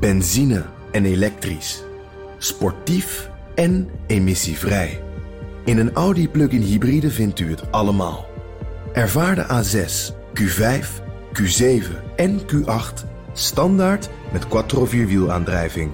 Benzine 0.00 0.64
en 0.90 1.04
elektrisch. 1.04 1.82
Sportief 2.38 3.30
en 3.54 3.88
emissievrij. 4.06 5.02
In 5.64 5.78
een 5.78 5.92
Audi 5.92 6.28
plug-in 6.28 6.60
hybride 6.60 7.10
vindt 7.10 7.40
u 7.40 7.50
het 7.50 7.72
allemaal. 7.72 8.26
Ervaar 8.92 9.34
de 9.34 9.44
A6, 9.44 10.14
Q5, 10.40 10.86
Q7 11.32 11.84
en 12.16 12.40
Q8 12.40 13.06
standaard 13.32 14.08
met 14.32 14.48
quattro 14.48 14.84
vierwielaandrijving. 14.84 15.90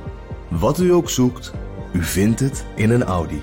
Wat 0.48 0.80
u 0.80 0.93
ook 0.93 1.11
zoekt, 1.11 1.52
u 1.93 2.02
vindt 2.02 2.41
het 2.41 2.64
in 2.75 2.91
een 2.91 3.05
Audi. 3.05 3.43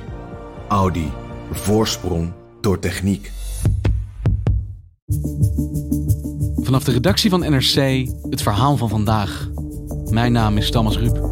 Audi. 0.68 1.12
Voorsprong 1.52 2.34
door 2.62 2.80
techniek. 2.80 3.32
Vanaf 6.56 6.84
de 6.84 6.92
redactie 6.92 7.30
van 7.30 7.40
NRC 7.40 8.08
het 8.30 8.42
verhaal 8.42 8.78
van 8.78 8.90
vandaag. 8.90 9.51
Mijn 10.12 10.32
naam 10.32 10.58
is 10.58 10.72
Thomas 10.72 10.98
Ruip. 10.98 11.30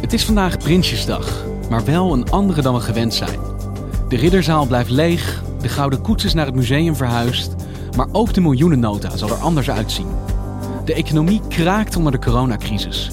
Het 0.00 0.12
is 0.12 0.24
vandaag 0.24 0.58
Prinsjesdag, 0.58 1.44
maar 1.70 1.84
wel 1.84 2.12
een 2.12 2.30
andere 2.30 2.62
dan 2.62 2.74
we 2.74 2.80
gewend 2.80 3.14
zijn. 3.14 3.38
De 4.08 4.16
ridderzaal 4.16 4.66
blijft 4.66 4.90
leeg, 4.90 5.42
de 5.60 5.68
gouden 5.68 6.00
koets 6.00 6.24
is 6.24 6.34
naar 6.34 6.46
het 6.46 6.54
museum 6.54 6.96
verhuisd, 6.96 7.54
maar 7.96 8.08
ook 8.12 8.34
de 8.34 8.40
miljoenennota 8.40 9.16
zal 9.16 9.28
er 9.28 9.34
anders 9.34 9.70
uitzien. 9.70 10.08
De 10.84 10.94
economie 10.94 11.40
kraakt 11.48 11.96
onder 11.96 12.12
de 12.12 12.18
coronacrisis. 12.18 13.10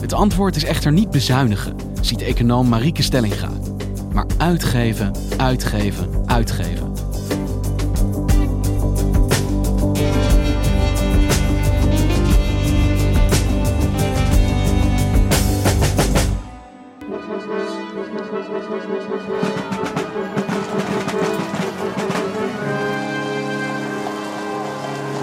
Het 0.00 0.12
antwoord 0.12 0.56
is 0.56 0.64
echter 0.64 0.92
niet 0.92 1.10
bezuinigen, 1.10 1.76
ziet 2.00 2.22
econoom 2.22 2.68
Marieke 2.68 3.02
Stellinga. 3.02 3.50
Maar 4.16 4.26
uitgeven, 4.38 5.12
uitgeven, 5.36 6.08
uitgeven. 6.26 6.92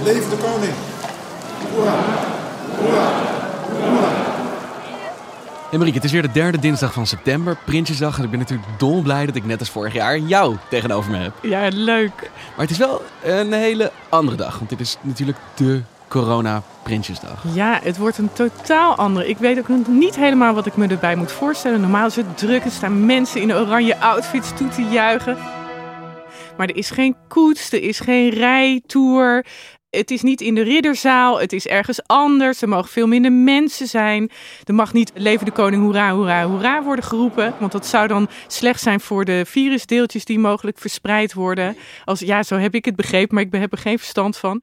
Leven 0.04 0.30
de 0.30 0.38
koning! 0.38 0.74
Hoera! 1.72 1.96
Hoera! 2.78 3.33
En 5.74 5.80
Marieke, 5.80 5.98
het 5.98 6.08
is 6.08 6.14
weer 6.14 6.22
de 6.22 6.32
derde 6.32 6.60
dinsdag 6.60 6.94
van 6.94 7.08
september, 7.08 7.58
Prinsjesdag. 7.66 8.18
En 8.18 8.24
ik 8.24 8.30
ben 8.30 8.40
natuurlijk 8.40 8.70
dolblij 8.80 9.26
dat 9.26 9.36
ik 9.36 9.46
net 9.46 9.60
als 9.60 9.70
vorig 9.70 9.94
jaar 9.94 10.18
jou 10.18 10.58
tegenover 10.70 11.12
me 11.12 11.18
heb. 11.18 11.34
Ja, 11.42 11.68
leuk. 11.74 12.32
Maar 12.56 12.66
het 12.66 12.70
is 12.70 12.78
wel 12.78 13.02
een 13.24 13.54
hele 13.54 13.92
andere 14.10 14.38
dag, 14.38 14.58
want 14.58 14.70
dit 14.70 14.80
is 14.80 14.98
natuurlijk 15.02 15.38
de 15.56 15.82
corona-Prinsjesdag. 16.08 17.44
Ja, 17.54 17.80
het 17.84 17.98
wordt 17.98 18.18
een 18.18 18.34
totaal 18.34 18.96
andere. 18.96 19.30
Ik 19.30 19.38
weet 19.38 19.60
ook 19.60 19.68
nog 19.68 19.88
niet 19.88 20.16
helemaal 20.16 20.54
wat 20.54 20.66
ik 20.66 20.76
me 20.76 20.88
erbij 20.88 21.16
moet 21.16 21.32
voorstellen. 21.32 21.82
Normaal 21.82 22.08
is 22.08 22.16
het 22.16 22.38
druk, 22.38 22.64
er 22.64 22.72
staan 22.72 23.06
mensen 23.06 23.42
in 23.42 23.54
oranje 23.54 24.00
outfits 24.00 24.54
toe 24.56 24.68
te 24.68 24.82
juichen. 24.82 25.38
Maar 26.58 26.68
er 26.68 26.76
is 26.76 26.90
geen 26.90 27.16
koets, 27.28 27.72
er 27.72 27.82
is 27.82 28.00
geen 28.00 28.30
rijtour. 28.30 29.46
Het 29.96 30.12
is 30.12 30.22
niet 30.22 30.42
in 30.42 30.56
de 30.56 30.62
ridderzaal, 30.62 31.40
het 31.40 31.54
is 31.54 31.68
ergens 31.68 32.02
anders. 32.06 32.62
Er 32.62 32.70
mogen 32.70 32.90
veel 32.90 33.08
minder 33.08 33.32
mensen 33.32 33.88
zijn. 33.88 34.32
Er 34.64 34.74
mag 34.74 34.94
niet 34.94 35.12
leven 35.16 35.46
de 35.46 35.52
koning 35.52 35.82
hoera, 35.82 36.12
hoera, 36.12 36.48
hoera 36.48 36.84
worden 36.84 37.06
geroepen. 37.06 37.54
Want 37.60 37.72
dat 37.72 37.86
zou 37.86 38.08
dan 38.08 38.30
slecht 38.48 38.82
zijn 38.82 39.00
voor 39.00 39.26
de 39.26 39.44
virusdeeltjes 39.46 40.26
die 40.26 40.40
mogelijk 40.40 40.78
verspreid 40.78 41.34
worden. 41.34 41.78
Als, 42.06 42.20
ja, 42.20 42.44
zo 42.44 42.56
heb 42.56 42.76
ik 42.76 42.86
het 42.86 42.96
begrepen, 42.96 43.36
maar 43.36 43.44
ik 43.44 43.54
heb 43.54 43.72
er 43.72 43.78
geen 43.78 44.00
verstand 44.00 44.38
van. 44.38 44.62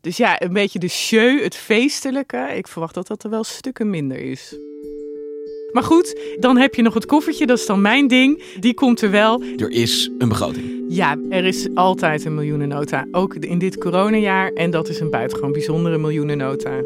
Dus 0.00 0.16
ja, 0.16 0.42
een 0.42 0.52
beetje 0.52 0.78
de 0.78 0.88
show, 0.88 1.42
het 1.42 1.56
feestelijke. 1.56 2.50
Ik 2.54 2.68
verwacht 2.68 2.94
dat 2.94 3.06
dat 3.06 3.24
er 3.24 3.30
wel 3.30 3.44
stukken 3.44 3.90
minder 3.90 4.18
is. 4.18 4.56
Maar 5.72 5.82
goed, 5.82 6.36
dan 6.40 6.56
heb 6.56 6.74
je 6.74 6.82
nog 6.82 6.94
het 6.94 7.06
koffertje, 7.06 7.46
dat 7.46 7.58
is 7.58 7.66
dan 7.66 7.80
mijn 7.80 8.08
ding. 8.08 8.42
Die 8.60 8.74
komt 8.74 9.00
er 9.00 9.10
wel. 9.10 9.42
Er 9.56 9.70
is 9.70 10.10
een 10.18 10.28
begroting. 10.28 10.84
Ja, 10.88 11.18
er 11.30 11.44
is 11.44 11.68
altijd 11.74 12.24
een 12.24 12.34
miljoenennota. 12.34 13.06
Ook 13.10 13.34
in 13.34 13.58
dit 13.58 13.78
coronajaar. 13.78 14.52
En 14.52 14.70
dat 14.70 14.88
is 14.88 15.00
een 15.00 15.10
buitengewoon 15.10 15.52
bijzondere 15.52 15.98
miljoenennota. 15.98 16.80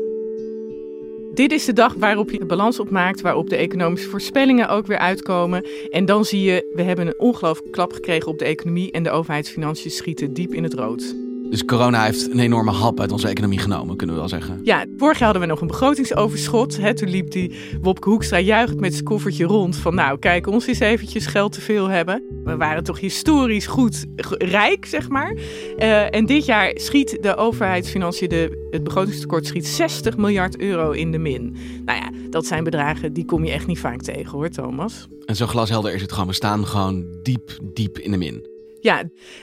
Dit 1.35 1.53
is 1.53 1.65
de 1.65 1.73
dag 1.73 1.95
waarop 1.95 2.31
je 2.31 2.39
de 2.39 2.45
balans 2.45 2.81
opmaakt, 2.81 3.21
waarop 3.21 3.49
de 3.51 3.57
economische 3.57 4.09
voorspellingen 4.09 4.69
ook 4.69 4.87
weer 4.87 4.99
uitkomen. 4.99 5.65
En 5.91 6.05
dan 6.05 6.25
zie 6.25 6.43
je, 6.43 6.73
we 6.75 6.83
hebben 6.83 7.07
een 7.07 7.19
ongelooflijke 7.19 7.71
klap 7.71 7.93
gekregen 7.93 8.29
op 8.29 8.39
de 8.39 8.45
economie 8.45 8.91
en 8.91 9.03
de 9.03 9.11
overheidsfinanciën 9.11 9.91
schieten 9.91 10.33
diep 10.33 10.55
in 10.55 10.63
het 10.63 10.75
rood. 10.75 11.26
Dus 11.51 11.65
corona 11.65 12.05
heeft 12.05 12.31
een 12.31 12.39
enorme 12.39 12.71
hap 12.71 13.01
uit 13.01 13.13
onze 13.13 13.29
economie 13.29 13.59
genomen, 13.59 13.97
kunnen 13.97 14.15
we 14.15 14.21
wel 14.21 14.31
zeggen. 14.31 14.61
Ja, 14.63 14.85
vorig 14.97 15.19
jaar 15.19 15.25
hadden 15.25 15.43
we 15.43 15.49
nog 15.49 15.61
een 15.61 15.67
begrotingsoverschot. 15.67 16.77
Hè, 16.77 16.95
toen 16.95 17.09
liep 17.09 17.31
die 17.31 17.53
Wopke 17.81 18.09
Hoekstra 18.09 18.41
juichend 18.41 18.81
met 18.81 18.93
zijn 18.93 19.05
koffertje 19.05 19.45
rond. 19.45 19.77
Van 19.77 19.95
nou, 19.95 20.19
kijk, 20.19 20.47
ons 20.47 20.67
eens 20.67 20.79
eventjes 20.79 21.27
geld 21.27 21.53
te 21.53 21.61
veel 21.61 21.89
hebben. 21.89 22.23
We 22.45 22.57
waren 22.57 22.85
toch 22.85 23.01
historisch 23.01 23.67
goed 23.67 24.07
rijk, 24.39 24.87
zeg 24.87 25.09
maar. 25.09 25.33
Uh, 25.79 26.15
en 26.15 26.27
dit 26.27 26.45
jaar 26.45 26.71
schiet 26.75 27.19
de 27.21 27.37
overheidsfinanciën, 27.37 28.29
de, 28.29 28.69
het 28.71 28.85
begrotingstekort 28.85 29.47
schiet 29.47 29.67
60 29.67 30.17
miljard 30.17 30.61
euro 30.61 30.91
in 30.91 31.13
de 31.13 31.19
min. 31.19 31.57
Nou 31.85 31.99
ja, 31.99 32.11
dat 32.31 32.47
zijn 32.47 32.65
bedragen, 32.65 33.13
die 33.13 33.25
kom 33.25 33.45
je 33.45 33.53
echt 33.53 33.67
niet 33.67 33.79
vaak 33.79 34.03
tegen 34.03 34.31
hoor, 34.31 34.49
Thomas. 34.49 35.07
En 35.25 35.37
zo 35.37 35.47
glashelder 35.47 35.95
is 35.95 36.03
het 36.03 36.13
gewoon. 36.13 36.29
We 36.29 36.35
staan 36.35 36.67
gewoon 36.67 37.07
diep, 37.23 37.59
diep 37.63 37.99
in 37.99 38.11
de 38.11 38.17
min. 38.17 38.55
Ja, 38.81 39.03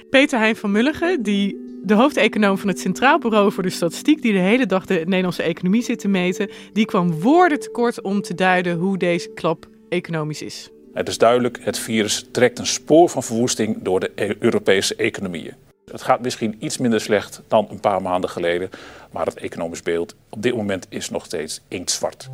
Peter 0.09 0.39
Hein 0.39 0.55
van 0.55 0.71
Mulligen, 0.71 1.23
die 1.23 1.62
de 1.85 1.93
hoofdeconoom 1.93 2.57
van 2.57 2.67
het 2.67 2.79
Centraal 2.79 3.19
Bureau 3.19 3.51
voor 3.51 3.63
de 3.63 3.69
Statistiek, 3.69 4.21
die 4.21 4.33
de 4.33 4.39
hele 4.39 4.65
dag 4.65 4.85
de 4.85 4.93
Nederlandse 4.93 5.43
economie 5.43 5.83
zit 5.83 5.99
te 5.99 6.07
meten, 6.07 6.49
die 6.73 6.85
kwam 6.85 7.11
woorden 7.11 7.59
tekort 7.59 8.01
om 8.01 8.21
te 8.21 8.33
duiden 8.33 8.77
hoe 8.77 8.97
deze 8.97 9.29
klap 9.29 9.67
economisch 9.89 10.41
is. 10.41 10.69
Het 10.93 11.07
is 11.07 11.17
duidelijk, 11.17 11.59
het 11.61 11.79
virus 11.79 12.25
trekt 12.31 12.59
een 12.59 12.65
spoor 12.65 13.09
van 13.09 13.23
verwoesting 13.23 13.81
door 13.81 13.99
de 13.99 14.35
Europese 14.39 14.95
economieën. 14.95 15.53
Het 15.91 16.01
gaat 16.01 16.21
misschien 16.21 16.55
iets 16.59 16.77
minder 16.77 17.01
slecht 17.01 17.41
dan 17.47 17.67
een 17.69 17.79
paar 17.79 18.01
maanden 18.01 18.29
geleden, 18.29 18.69
maar 19.11 19.25
het 19.25 19.37
economisch 19.37 19.83
beeld 19.83 20.15
op 20.29 20.41
dit 20.41 20.55
moment 20.55 20.85
is 20.89 21.09
nog 21.09 21.25
steeds 21.25 21.61
inktzwart. 21.67 22.29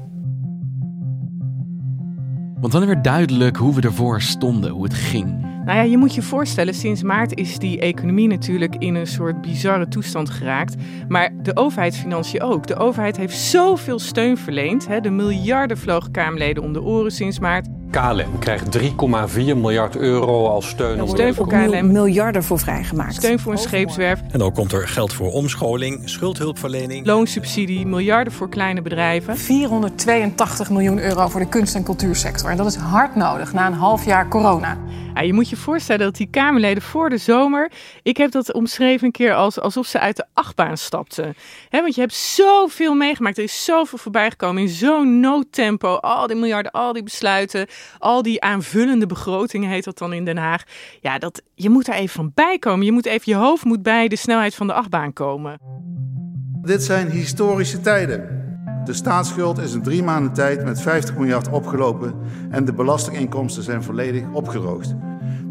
Want 2.60 2.74
dan 2.74 2.86
werd 2.86 3.04
duidelijk 3.04 3.58
hoe 3.58 3.76
we 3.76 3.82
ervoor 3.82 4.22
stonden, 4.22 4.72
hoe 4.72 4.84
het 4.84 4.94
ging. 4.94 5.42
Nou 5.66 5.78
ja, 5.78 5.82
je 5.82 5.98
moet 5.98 6.16
je 6.16 6.22
voorstellen, 6.22 6.74
sinds 6.74 7.04
maart 7.04 7.38
is 7.38 7.58
die 7.58 7.80
economie 7.80 8.28
natuurlijk 8.28 8.76
in 8.76 8.96
een 8.96 9.08
soort 9.08 9.42
bizarre 9.42 9.88
toestand 9.88 10.30
geraakt. 10.30 10.76
Maar 11.08 11.32
de 11.42 11.56
overheidsfinanciën 11.56 12.42
ook. 12.42 12.68
De 12.68 12.76
overheid 12.76 13.18
heeft 13.18 13.38
zoveel 13.38 14.00
steun 14.00 14.38
verleend. 14.38 14.88
Hè. 14.88 15.00
De 15.00 15.10
miljarden 15.10 15.78
vlogen 15.78 16.12
Kamerleden 16.12 16.64
om 16.64 16.74
de 16.74 16.82
oren 16.82 17.12
sinds 17.12 17.40
maart. 17.40 17.68
KLM 17.92 18.40
krijgt 18.40 18.78
3,4 18.78 18.90
miljard 19.36 19.96
euro 19.96 20.48
als 20.48 20.70
steun. 20.70 21.08
steun 21.08 21.34
voor 21.34 21.48
KLM. 21.48 21.92
Miljarden 21.92 22.44
voor 22.44 22.60
vrijgemaakt. 22.60 23.14
Steun 23.14 23.40
voor 23.40 23.52
een 23.52 23.58
scheepswerf. 23.58 24.22
En 24.32 24.42
ook 24.42 24.54
komt 24.54 24.72
er 24.72 24.88
geld 24.88 25.14
voor 25.14 25.32
omscholing, 25.32 26.10
schuldhulpverlening. 26.10 27.06
Loonsubsidie, 27.06 27.86
miljarden 27.86 28.34
voor 28.34 28.50
kleine 28.50 28.82
bedrijven. 28.82 29.38
482 29.38 30.70
miljoen 30.70 31.00
euro 31.00 31.28
voor 31.28 31.40
de 31.40 31.50
kunst- 31.50 31.76
en 31.76 31.84
cultuursector. 31.84 32.50
En 32.50 32.58
dat 32.58 32.66
is 32.66 32.76
hard 32.76 33.16
nodig 33.16 33.54
na 33.54 33.68
een 33.68 33.74
half 33.74 34.06
jaar 34.06 34.28
corona. 34.28 34.78
Ja, 35.14 35.22
je 35.22 35.34
moet 35.34 35.50
je 35.50 35.56
voorstellen 35.56 36.06
dat 36.06 36.16
die 36.16 36.30
Kamerleden 36.30 36.84
voor 36.84 37.10
de 37.10 37.18
zomer... 37.18 37.72
Ik 38.04 38.18
heb 38.18 38.32
dat 38.32 38.54
omschreven 38.54 39.06
een 39.06 39.12
keer 39.12 39.34
als, 39.34 39.60
alsof 39.60 39.88
ze 39.88 40.00
uit 40.00 40.16
de 40.16 40.26
achtbaan 40.34 40.78
stapten. 40.78 41.36
He, 41.70 41.82
want 41.82 41.96
je 41.96 42.02
hebt 42.02 42.14
zoveel 42.14 42.94
meegemaakt. 42.94 43.38
Er 43.38 43.44
is 43.44 43.66
zoveel 43.66 43.98
voorbij 43.98 44.30
gekomen 44.30 44.62
in 44.62 44.70
zo'n 44.70 45.20
noodtempo. 45.20 45.96
Al 45.96 46.28
die 46.28 46.36
miljarden, 46.36 46.72
al 46.72 46.94
die 46.94 47.04
besluiten. 47.04 47.68
Al 47.98 48.22
die 48.22 48.42
aanvullende 48.42 49.06
begrotingen 49.06 49.70
heet 49.70 49.84
dat 49.84 49.98
dan 49.98 50.14
in 50.14 50.26
Den 50.26 50.38
Haag. 50.38 50.64
Ja, 51.02 51.18
dat, 51.18 51.42
je 51.56 51.70
moet 51.70 51.86
daar 51.86 51.96
even 51.96 52.16
van 52.16 52.32
bij 52.34 52.60
komen. 52.60 52.86
Je 52.86 52.92
moet 52.92 53.06
even, 53.06 53.32
je 53.32 53.36
hoofd 53.36 53.66
moet 53.66 53.84
bij 53.84 54.08
de 54.08 54.16
snelheid 54.16 54.56
van 54.56 54.68
de 54.68 54.74
achtbaan 54.74 55.14
komen. 55.14 55.60
Dit 56.62 56.84
zijn 56.84 57.10
historische 57.10 57.82
tijden. 57.82 58.40
De 58.86 58.94
staatsschuld 58.94 59.58
is 59.58 59.74
in 59.74 59.82
drie 59.82 60.04
maanden 60.04 60.34
tijd 60.34 60.64
met 60.64 60.82
50 60.82 61.16
miljard 61.18 61.50
opgelopen 61.50 62.14
en 62.50 62.66
de 62.66 62.74
belastinginkomsten 62.74 63.64
zijn 63.64 63.84
volledig 63.84 64.24
opgeroogd. 64.34 64.96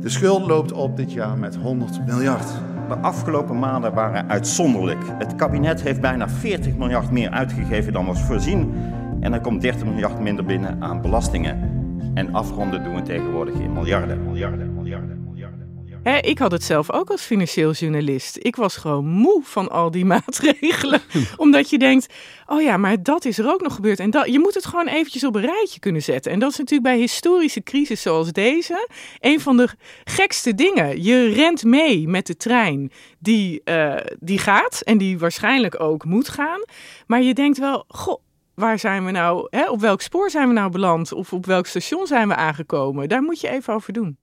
De 0.00 0.08
schuld 0.08 0.46
loopt 0.46 0.72
op 0.72 0.96
dit 0.96 1.12
jaar 1.12 1.38
met 1.38 1.56
100 1.56 2.06
miljard. 2.06 2.48
De 2.88 2.96
afgelopen 2.96 3.58
maanden 3.58 3.94
waren 3.94 4.28
uitzonderlijk. 4.28 5.00
Het 5.18 5.34
kabinet 5.34 5.82
heeft 5.82 6.00
bijna 6.00 6.28
40 6.28 6.76
miljard 6.76 7.10
meer 7.10 7.30
uitgegeven 7.30 7.92
dan 7.92 8.06
was 8.06 8.22
voorzien. 8.22 8.74
En 9.20 9.32
er 9.32 9.40
komt 9.40 9.60
30 9.60 9.84
miljard 9.84 10.20
minder 10.20 10.44
binnen 10.44 10.82
aan 10.82 11.00
belastingen. 11.02 11.77
En 12.18 12.34
afronden 12.34 12.84
doen 12.84 12.94
we 12.94 13.02
tegenwoordig 13.02 13.54
in 13.54 13.72
miljarden, 13.72 14.24
miljarden, 14.24 14.74
miljarden, 14.74 15.24
miljarden, 15.24 15.74
miljarden. 15.74 16.22
ik 16.22 16.38
had 16.38 16.52
het 16.52 16.62
zelf 16.62 16.92
ook 16.92 17.10
als 17.10 17.22
financieel 17.22 17.72
journalist. 17.72 18.36
Ik 18.40 18.56
was 18.56 18.76
gewoon 18.76 19.06
moe 19.06 19.40
van 19.44 19.70
al 19.70 19.90
die 19.90 20.04
maatregelen. 20.14 21.00
omdat 21.36 21.70
je 21.70 21.78
denkt, 21.78 22.14
oh 22.46 22.62
ja, 22.62 22.76
maar 22.76 23.02
dat 23.02 23.24
is 23.24 23.38
er 23.38 23.48
ook 23.48 23.60
nog 23.60 23.74
gebeurd. 23.74 24.00
En 24.00 24.10
dat, 24.10 24.32
je 24.32 24.38
moet 24.38 24.54
het 24.54 24.66
gewoon 24.66 24.86
eventjes 24.86 25.24
op 25.24 25.34
een 25.34 25.44
rijtje 25.46 25.80
kunnen 25.80 26.02
zetten. 26.02 26.32
En 26.32 26.38
dat 26.38 26.50
is 26.50 26.58
natuurlijk 26.58 26.88
bij 26.88 26.98
historische 26.98 27.62
crisis 27.62 28.02
zoals 28.02 28.32
deze 28.32 28.88
een 29.20 29.40
van 29.40 29.56
de 29.56 29.68
gekste 30.04 30.54
dingen. 30.54 31.02
Je 31.02 31.28
rent 31.28 31.64
mee 31.64 32.08
met 32.08 32.26
de 32.26 32.36
trein 32.36 32.92
die, 33.18 33.60
uh, 33.64 33.94
die 34.20 34.38
gaat 34.38 34.80
en 34.80 34.98
die 34.98 35.18
waarschijnlijk 35.18 35.80
ook 35.80 36.04
moet 36.04 36.28
gaan. 36.28 36.64
Maar 37.06 37.22
je 37.22 37.34
denkt 37.34 37.58
wel, 37.58 37.84
goh, 37.88 38.20
waar 38.58 38.78
zijn 38.78 39.04
we 39.04 39.10
nou, 39.10 39.46
hè, 39.50 39.70
op 39.70 39.80
welk 39.80 40.00
spoor 40.00 40.30
zijn 40.30 40.48
we 40.48 40.54
nou 40.54 40.70
beland? 40.70 41.12
Of 41.12 41.32
op 41.32 41.46
welk 41.46 41.66
station 41.66 42.06
zijn 42.06 42.28
we 42.28 42.34
aangekomen? 42.34 43.08
Daar 43.08 43.22
moet 43.22 43.40
je 43.40 43.48
even 43.48 43.74
over 43.74 43.92
doen. 43.92 44.18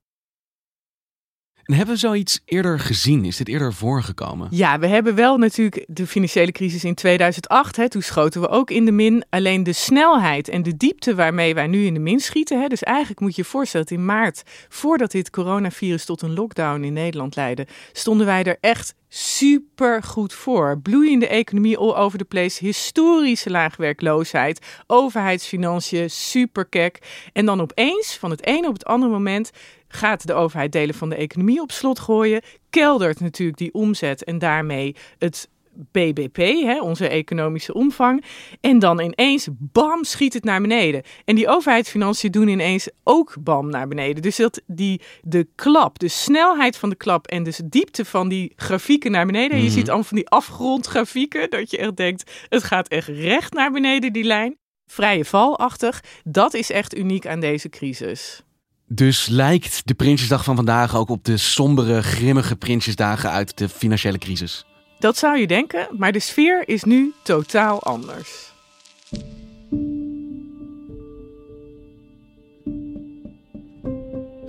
En 1.66 1.74
hebben 1.74 1.94
we 1.96 2.00
zoiets 2.00 2.42
eerder 2.46 2.80
gezien? 2.80 3.26
Is 3.26 3.38
dit 3.38 3.48
eerder 3.48 3.74
voorgekomen? 3.74 4.48
Ja, 4.52 4.80
we 4.80 4.88
hebben 4.88 5.16
wel 5.16 5.38
natuurlijk 5.38 5.86
de 5.88 6.08
financiële 6.08 6.52
crisis 6.52 6.84
in 6.84 6.96
2008. 6.96 7.76
Hè, 7.76 7.90
toen 7.90 8.02
schoten 8.02 8.42
we 8.42 8.48
ook 8.48 8.72
in 8.72 8.86
de 8.86 8.92
min. 8.92 9.26
Alleen 9.30 9.64
de 9.64 9.74
snelheid 9.74 10.50
en 10.50 10.64
de 10.64 10.78
diepte 10.78 11.16
waarmee 11.16 11.54
wij 11.54 11.68
nu 11.68 11.86
in 11.86 11.94
de 11.94 12.00
min 12.00 12.20
schieten. 12.20 12.62
Hè, 12.62 12.68
dus 12.68 12.84
eigenlijk 12.84 13.20
moet 13.20 13.36
je 13.36 13.42
je 13.42 13.48
voorstellen 13.48 13.88
dat 13.88 13.98
in 13.98 14.06
maart, 14.06 14.44
voordat 14.70 15.12
dit 15.12 15.30
coronavirus 15.30 16.06
tot 16.06 16.22
een 16.22 16.34
lockdown 16.34 16.84
in 16.84 16.94
Nederland 16.94 17.36
leidde, 17.36 17.68
stonden 17.92 18.26
wij 18.26 18.44
er 18.44 18.58
echt 18.62 18.96
super 19.10 20.04
goed 20.04 20.34
voor. 20.34 20.80
Bloeiende 20.80 21.28
economie 21.28 21.78
all 21.78 21.94
over 21.94 22.18
the 22.18 22.26
place, 22.26 22.66
historische 22.66 23.50
laagwerkloosheid, 23.50 24.66
overheidsfinanciën, 24.88 26.10
super 26.10 26.66
kek. 26.66 27.00
En 27.34 27.46
dan 27.46 27.62
opeens, 27.62 28.18
van 28.18 28.30
het 28.30 28.46
ene 28.46 28.68
op 28.68 28.74
het 28.74 28.86
andere 28.86 29.12
moment, 29.12 29.52
gaat 29.96 30.28
de 30.28 30.34
overheid 30.34 30.72
delen 30.72 30.96
van 30.96 31.10
de 31.10 31.16
economie 31.16 31.62
op 31.62 31.72
slot 31.72 32.00
gooien, 32.00 32.42
keldert 32.70 33.20
natuurlijk 33.20 33.58
die 33.58 33.74
omzet 33.74 34.24
en 34.24 34.40
daarmee 34.40 34.96
het 35.18 35.50
BBP, 35.92 36.38
hè, 36.38 36.82
onze 36.82 37.08
economische 37.08 37.74
omvang. 37.74 38.24
En 38.62 38.80
dan 38.80 39.00
ineens, 39.00 39.48
bam, 39.52 40.04
schiet 40.04 40.34
het 40.34 40.44
naar 40.44 40.62
beneden. 40.62 41.04
En 41.26 41.36
die 41.36 41.48
overheidsfinanciën 41.48 42.32
doen 42.32 42.48
ineens 42.48 42.90
ook 43.04 43.36
bam 43.40 43.70
naar 43.70 43.88
beneden. 43.88 44.22
Dus 44.22 44.36
dat 44.36 44.62
die, 44.68 45.02
de 45.22 45.48
klap, 45.56 46.00
de 46.00 46.08
snelheid 46.08 46.78
van 46.78 46.90
de 46.90 46.96
klap 46.96 47.28
en 47.28 47.44
dus 47.44 47.58
de 47.58 47.70
diepte 47.70 48.06
van 48.06 48.30
die 48.30 48.54
grafieken 48.56 49.12
naar 49.12 49.26
beneden. 49.26 49.58
Je 49.58 49.64
mhm. 49.64 49.74
ziet 49.74 49.88
allemaal 49.88 50.08
van 50.08 50.18
die 50.18 50.30
afgrondgrafieken, 50.30 51.50
dat 51.50 51.72
je 51.72 51.78
echt 51.78 51.96
denkt, 51.96 52.32
het 52.50 52.64
gaat 52.64 52.88
echt 52.88 53.08
recht 53.08 53.54
naar 53.54 53.72
beneden, 53.72 54.14
die 54.14 54.24
lijn. 54.24 54.58
Vrije 54.88 55.26
valachtig, 55.26 56.04
dat 56.24 56.54
is 56.54 56.72
echt 56.72 56.98
uniek 56.98 57.28
aan 57.28 57.40
deze 57.40 57.70
crisis. 57.70 58.44
Dus 58.88 59.28
lijkt 59.28 59.82
de 59.88 59.94
Prinsjesdag 59.94 60.44
van 60.44 60.56
vandaag 60.56 60.96
ook 60.96 61.10
op 61.10 61.24
de 61.24 61.38
sombere, 61.38 62.04
grimmige 62.04 62.56
Prinsjesdagen 62.56 63.32
uit 63.32 63.58
de 63.58 63.70
financiële 63.70 64.18
crisis? 64.18 64.66
Dat 65.00 65.18
zou 65.18 65.38
je 65.38 65.48
denken, 65.48 65.88
maar 65.98 66.12
de 66.12 66.20
sfeer 66.20 66.68
is 66.68 66.84
nu 66.84 67.14
totaal 67.24 67.84
anders. 67.84 68.54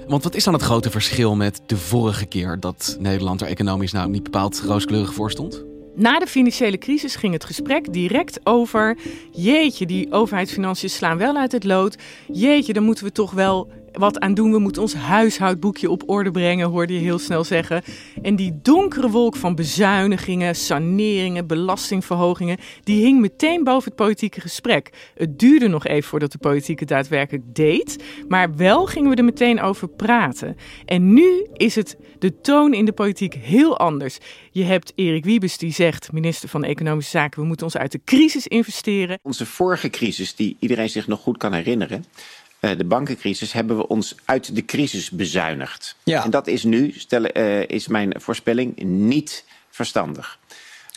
Want 0.09 0.23
wat 0.23 0.35
is 0.35 0.45
dan 0.45 0.55
het 0.55 0.63
grote 0.63 0.91
verschil 0.91 1.37
met 1.37 1.63
de 1.67 1.77
vorige 1.77 2.27
keer 2.27 2.61
dat 2.61 2.97
Nederland 3.01 3.41
er 3.41 3.47
economisch 3.47 3.93
nou 3.93 4.11
niet 4.11 4.23
bepaald 4.23 4.61
rooskleurig 4.61 5.15
voor 5.15 5.31
stond? 5.31 5.65
Na 5.95 6.19
de 6.19 6.27
financiële 6.27 6.79
crisis 6.79 7.17
ging 7.17 7.33
het 7.33 7.45
gesprek 7.45 7.93
direct 7.93 8.41
over: 8.45 8.99
jeetje, 9.33 9.87
die 9.87 10.13
overheidsfinanciën 10.13 10.91
slaan 10.91 11.19
wel 11.19 11.37
uit 11.37 11.53
het 11.53 11.65
lood. 11.65 11.97
Jeetje, 12.33 12.73
dan 12.73 12.83
moeten 12.83 13.05
we 13.05 13.13
toch 13.13 13.33
wel 13.33 13.71
wat 13.99 14.19
aan 14.19 14.35
doen. 14.35 14.53
We 14.53 14.59
moeten 14.59 14.83
ons 14.83 14.95
huishoudboekje 14.95 15.91
op 15.91 16.03
orde 16.07 16.31
brengen, 16.31 16.69
hoorde 16.69 16.93
je 16.93 17.01
heel 17.01 17.19
snel 17.19 17.45
zeggen. 17.45 17.83
En 18.23 18.37
die 18.37 18.59
donkere 18.63 19.11
wolk 19.11 19.37
van 19.37 19.55
bezuinigingen, 19.55 20.55
saneringen, 20.55 21.47
belastingverhogingen, 21.47 22.59
die 22.83 23.05
hing 23.05 23.21
meteen 23.21 23.65
boven 23.65 23.85
het 23.85 23.95
politieke 23.97 24.41
gesprek. 24.41 25.13
Het 25.15 25.39
duurde 25.39 25.69
nog 25.69 25.87
even 25.87 26.09
voordat 26.09 26.33
de 26.33 26.39
politiek 26.39 26.81
het 26.81 26.89
daadwerkelijk 26.89 27.55
deed, 27.55 28.05
maar 28.29 28.57
wel 28.57 28.87
gingen 28.87 29.11
we 29.11 29.17
er 29.17 29.25
meteen 29.25 29.61
over 29.61 29.89
praten. 29.89 30.57
En 30.85 31.13
nu 31.13 31.47
is 31.53 31.75
het 31.75 31.97
de 32.19 32.41
toon 32.41 32.75
in 32.75 32.85
de 32.85 32.93
politiek 32.93 33.35
heel 33.35 33.79
anders. 33.79 34.19
Je 34.51 34.65
hebt 34.65 34.93
Erik 34.95 35.25
Wiebes 35.25 35.59
die 35.59 35.73
zegt, 35.73 36.13
minister 36.13 36.49
van 36.49 36.65
Economische 36.65 37.11
Zaken, 37.11 37.41
we 37.41 37.47
moeten 37.47 37.67
ons 37.67 37.77
uit 37.77 37.93
de 37.93 38.01
crisis 38.05 38.47
investeren. 38.47 39.19
Onze 39.23 39.47
vorige 39.47 39.91
crisis, 39.91 40.35
die 40.35 40.57
iedereen 40.61 40.91
zich 40.91 41.07
nog 41.07 41.21
goed 41.21 41.37
kan 41.37 41.53
herinneren, 41.53 42.05
de 42.75 42.85
bankencrisis 42.85 43.53
hebben 43.53 43.77
we 43.77 43.89
ons 43.89 44.15
uit 44.25 44.55
de 44.55 44.65
crisis 44.65 45.11
bezuinigd. 45.11 45.97
Ja. 46.05 46.25
En 46.25 46.31
dat 46.31 46.47
is 46.47 46.65
nu, 46.65 46.93
stel, 46.97 47.37
uh, 47.37 47.69
is 47.69 47.89
mijn 47.89 48.15
voorspelling, 48.21 48.83
niet 48.83 49.45
verstandig. 49.71 50.39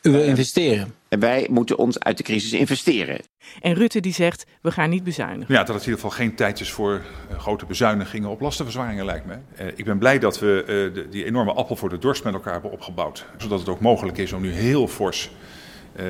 U 0.01 0.11
wil 0.11 0.23
investeren? 0.23 0.93
En 1.07 1.19
wij 1.19 1.47
moeten 1.49 1.77
ons 1.77 1.99
uit 1.99 2.17
de 2.17 2.23
crisis 2.23 2.53
investeren. 2.53 3.19
En 3.61 3.73
Rutte 3.73 3.99
die 3.99 4.13
zegt, 4.13 4.45
we 4.61 4.71
gaan 4.71 4.89
niet 4.89 5.03
bezuinigen. 5.03 5.53
Ja, 5.53 5.63
dat 5.63 5.75
het 5.75 5.83
in 5.83 5.89
ieder 5.89 5.99
geval 5.99 6.17
geen 6.17 6.35
tijd 6.35 6.59
is 6.59 6.71
voor 6.71 7.01
uh, 7.31 7.39
grote 7.39 7.65
bezuinigingen 7.65 8.29
op 8.29 8.41
lastenverzwaringen 8.41 9.05
lijkt 9.05 9.25
me. 9.25 9.37
Uh, 9.59 9.67
ik 9.75 9.85
ben 9.85 9.97
blij 9.97 10.19
dat 10.19 10.39
we 10.39 10.61
uh, 10.61 10.93
de, 10.93 11.09
die 11.09 11.25
enorme 11.25 11.53
appel 11.53 11.75
voor 11.75 11.89
de 11.89 11.97
dorst 11.97 12.23
met 12.23 12.33
elkaar 12.33 12.53
hebben 12.53 12.71
opgebouwd. 12.71 13.25
Zodat 13.37 13.59
het 13.59 13.69
ook 13.69 13.79
mogelijk 13.79 14.17
is 14.17 14.33
om 14.33 14.41
nu 14.41 14.51
heel 14.51 14.87
fors 14.87 15.31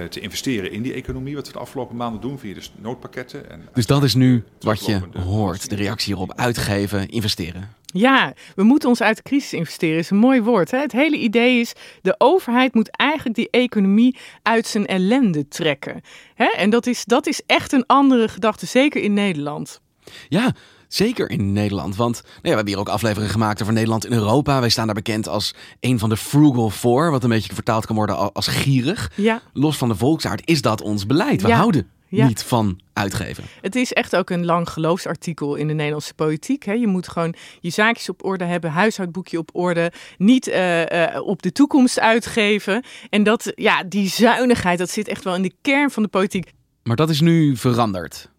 te 0.09 0.19
investeren 0.19 0.71
in 0.71 0.81
die 0.81 0.93
economie, 0.93 1.35
wat 1.35 1.47
we 1.47 1.53
de 1.53 1.59
afgelopen 1.59 1.95
maanden 1.95 2.21
doen 2.21 2.39
via 2.39 2.53
de 2.53 2.61
noodpakketten. 2.75 3.49
En 3.49 3.67
dus 3.73 3.85
dat 3.85 4.03
is 4.03 4.15
nu 4.15 4.43
wat 4.59 4.85
je 4.85 5.01
hoort, 5.23 5.69
de 5.69 5.75
reactie 5.75 6.13
hierop, 6.13 6.33
uitgeven, 6.35 7.07
investeren. 7.07 7.77
Ja, 7.93 8.33
we 8.55 8.63
moeten 8.63 8.89
ons 8.89 9.01
uit 9.01 9.15
de 9.15 9.23
crisis 9.23 9.53
investeren, 9.53 9.97
is 9.97 10.09
een 10.09 10.17
mooi 10.17 10.41
woord. 10.41 10.71
Hè? 10.71 10.79
Het 10.79 10.91
hele 10.91 11.17
idee 11.17 11.59
is, 11.59 11.73
de 12.01 12.15
overheid 12.17 12.73
moet 12.73 12.97
eigenlijk 12.97 13.35
die 13.35 13.49
economie 13.49 14.17
uit 14.41 14.67
zijn 14.67 14.85
ellende 14.85 15.47
trekken. 15.47 16.01
Hè? 16.33 16.45
En 16.45 16.69
dat 16.69 16.87
is, 16.87 17.05
dat 17.05 17.27
is 17.27 17.41
echt 17.45 17.71
een 17.71 17.85
andere 17.85 18.27
gedachte, 18.27 18.65
zeker 18.65 19.01
in 19.01 19.13
Nederland. 19.13 19.81
Ja, 20.27 20.55
Zeker 20.89 21.29
in 21.29 21.53
Nederland. 21.53 21.95
Want 21.95 22.21
nou 22.21 22.33
ja, 22.33 22.39
we 22.41 22.49
hebben 22.49 22.67
hier 22.67 22.79
ook 22.79 22.89
afleveringen 22.89 23.31
gemaakt 23.31 23.61
over 23.61 23.73
Nederland 23.73 24.05
in 24.05 24.13
Europa. 24.13 24.59
Wij 24.59 24.69
staan 24.69 24.85
daar 24.85 24.95
bekend 24.95 25.27
als 25.27 25.55
een 25.79 25.99
van 25.99 26.09
de 26.09 26.17
frugal 26.17 26.69
four. 26.69 27.11
Wat 27.11 27.23
een 27.23 27.29
beetje 27.29 27.53
vertaald 27.53 27.85
kan 27.85 27.95
worden 27.95 28.33
als 28.33 28.47
gierig. 28.47 29.11
Ja. 29.15 29.41
Los 29.53 29.77
van 29.77 29.87
de 29.87 29.95
volksaard 29.95 30.41
is 30.45 30.61
dat 30.61 30.81
ons 30.81 31.05
beleid. 31.05 31.41
We 31.41 31.53
houden 31.53 31.89
niet 32.09 32.43
van 32.43 32.79
uitgeven. 32.93 33.43
Het 33.61 33.75
is 33.75 33.93
echt 33.93 34.15
ook 34.15 34.29
een 34.29 34.45
lang 34.45 34.69
geloofsartikel 34.69 35.55
in 35.55 35.67
de 35.67 35.73
Nederlandse 35.73 36.13
politiek. 36.13 36.63
Hè. 36.63 36.73
Je 36.73 36.87
moet 36.87 37.07
gewoon 37.07 37.35
je 37.59 37.69
zaakjes 37.69 38.09
op 38.09 38.25
orde 38.25 38.43
hebben, 38.43 38.71
huishoudboekje 38.71 39.37
op 39.37 39.49
orde, 39.53 39.91
niet 40.17 40.47
uh, 40.47 40.85
uh, 40.85 41.21
op 41.23 41.41
de 41.41 41.51
toekomst 41.51 41.99
uitgeven. 41.99 42.83
En 43.09 43.23
dat, 43.23 43.51
ja, 43.55 43.83
die 43.83 44.07
zuinigheid, 44.07 44.77
dat 44.77 44.89
zit 44.89 45.07
echt 45.07 45.23
wel 45.23 45.35
in 45.35 45.41
de 45.41 45.53
kern 45.61 45.91
van 45.91 46.03
de 46.03 46.09
politiek. 46.09 46.51
Maar 46.83 46.95
dat 46.95 47.09
is 47.09 47.21
nu 47.21 47.57
veranderd. 47.57 48.29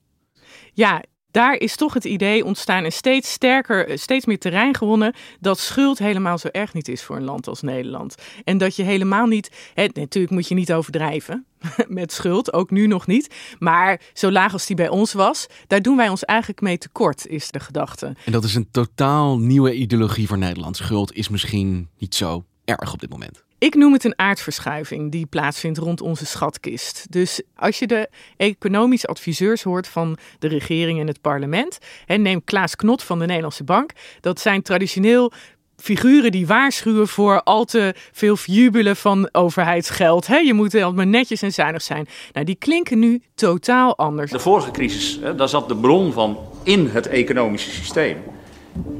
Ja, 0.72 1.02
daar 1.30 1.54
is 1.54 1.76
toch 1.76 1.94
het 1.94 2.04
idee 2.04 2.44
ontstaan 2.44 2.84
en 2.84 2.92
steeds 2.92 3.32
sterker, 3.32 3.88
eh, 3.88 3.96
steeds 3.96 4.26
meer 4.26 4.38
terrein 4.38 4.76
gewonnen 4.76 5.14
dat 5.40 5.58
schuld 5.58 5.98
helemaal 5.98 6.38
zo 6.38 6.48
erg 6.48 6.74
niet 6.74 6.88
is 6.88 7.02
voor 7.02 7.16
een 7.16 7.24
land 7.24 7.48
als 7.48 7.62
Nederland. 7.62 8.14
En 8.44 8.58
dat 8.58 8.76
je 8.76 8.82
helemaal 8.82 9.26
niet, 9.26 9.70
hè, 9.74 9.86
natuurlijk 9.92 10.32
moet 10.32 10.48
je 10.48 10.54
niet 10.54 10.72
overdrijven 10.72 11.44
met 11.88 12.12
schuld, 12.12 12.52
ook 12.52 12.70
nu 12.70 12.86
nog 12.86 13.06
niet. 13.06 13.34
Maar 13.58 14.00
zo 14.12 14.30
laag 14.30 14.52
als 14.52 14.66
die 14.66 14.76
bij 14.76 14.88
ons 14.88 15.12
was, 15.12 15.46
daar 15.66 15.82
doen 15.82 15.96
wij 15.96 16.08
ons 16.08 16.24
eigenlijk 16.24 16.60
mee 16.60 16.78
tekort, 16.78 17.26
is 17.26 17.50
de 17.50 17.60
gedachte. 17.60 18.14
En 18.24 18.32
dat 18.32 18.44
is 18.44 18.54
een 18.54 18.70
totaal 18.70 19.38
nieuwe 19.38 19.74
ideologie 19.74 20.26
voor 20.26 20.38
Nederland. 20.38 20.76
Schuld 20.76 21.12
is 21.12 21.28
misschien 21.28 21.88
niet 21.98 22.14
zo 22.14 22.44
erg 22.64 22.92
op 22.92 23.00
dit 23.00 23.10
moment. 23.10 23.44
Ik 23.60 23.74
noem 23.74 23.92
het 23.92 24.04
een 24.04 24.18
aardverschuiving 24.18 25.10
die 25.10 25.26
plaatsvindt 25.26 25.78
rond 25.78 26.00
onze 26.00 26.26
schatkist. 26.26 27.06
Dus 27.10 27.42
als 27.56 27.78
je 27.78 27.86
de 27.86 28.08
economische 28.36 29.06
adviseurs 29.06 29.62
hoort 29.62 29.88
van 29.88 30.18
de 30.38 30.48
regering 30.48 31.00
en 31.00 31.06
het 31.06 31.20
parlement, 31.20 31.78
en 32.06 32.22
neem 32.22 32.44
Klaas 32.44 32.76
Knot 32.76 33.02
van 33.02 33.18
de 33.18 33.26
Nederlandse 33.26 33.64
Bank, 33.64 33.90
dat 34.20 34.40
zijn 34.40 34.62
traditioneel 34.62 35.32
figuren 35.76 36.30
die 36.32 36.46
waarschuwen 36.46 37.08
voor 37.08 37.42
al 37.42 37.64
te 37.64 37.94
veel 38.12 38.36
jubelen 38.44 38.96
van 38.96 39.28
overheidsgeld. 39.32 40.26
je 40.26 40.54
moet 40.54 40.94
maar 40.94 41.06
netjes 41.06 41.42
en 41.42 41.52
zuinig 41.52 41.82
zijn. 41.82 42.06
Nou, 42.32 42.46
die 42.46 42.56
klinken 42.56 42.98
nu 42.98 43.22
totaal 43.34 43.96
anders. 43.96 44.30
De 44.30 44.38
vorige 44.38 44.70
crisis, 44.70 45.20
daar 45.36 45.48
zat 45.48 45.68
de 45.68 45.76
bron 45.76 46.12
van 46.12 46.38
in 46.62 46.86
het 46.86 47.06
economische 47.06 47.70
systeem. 47.70 48.16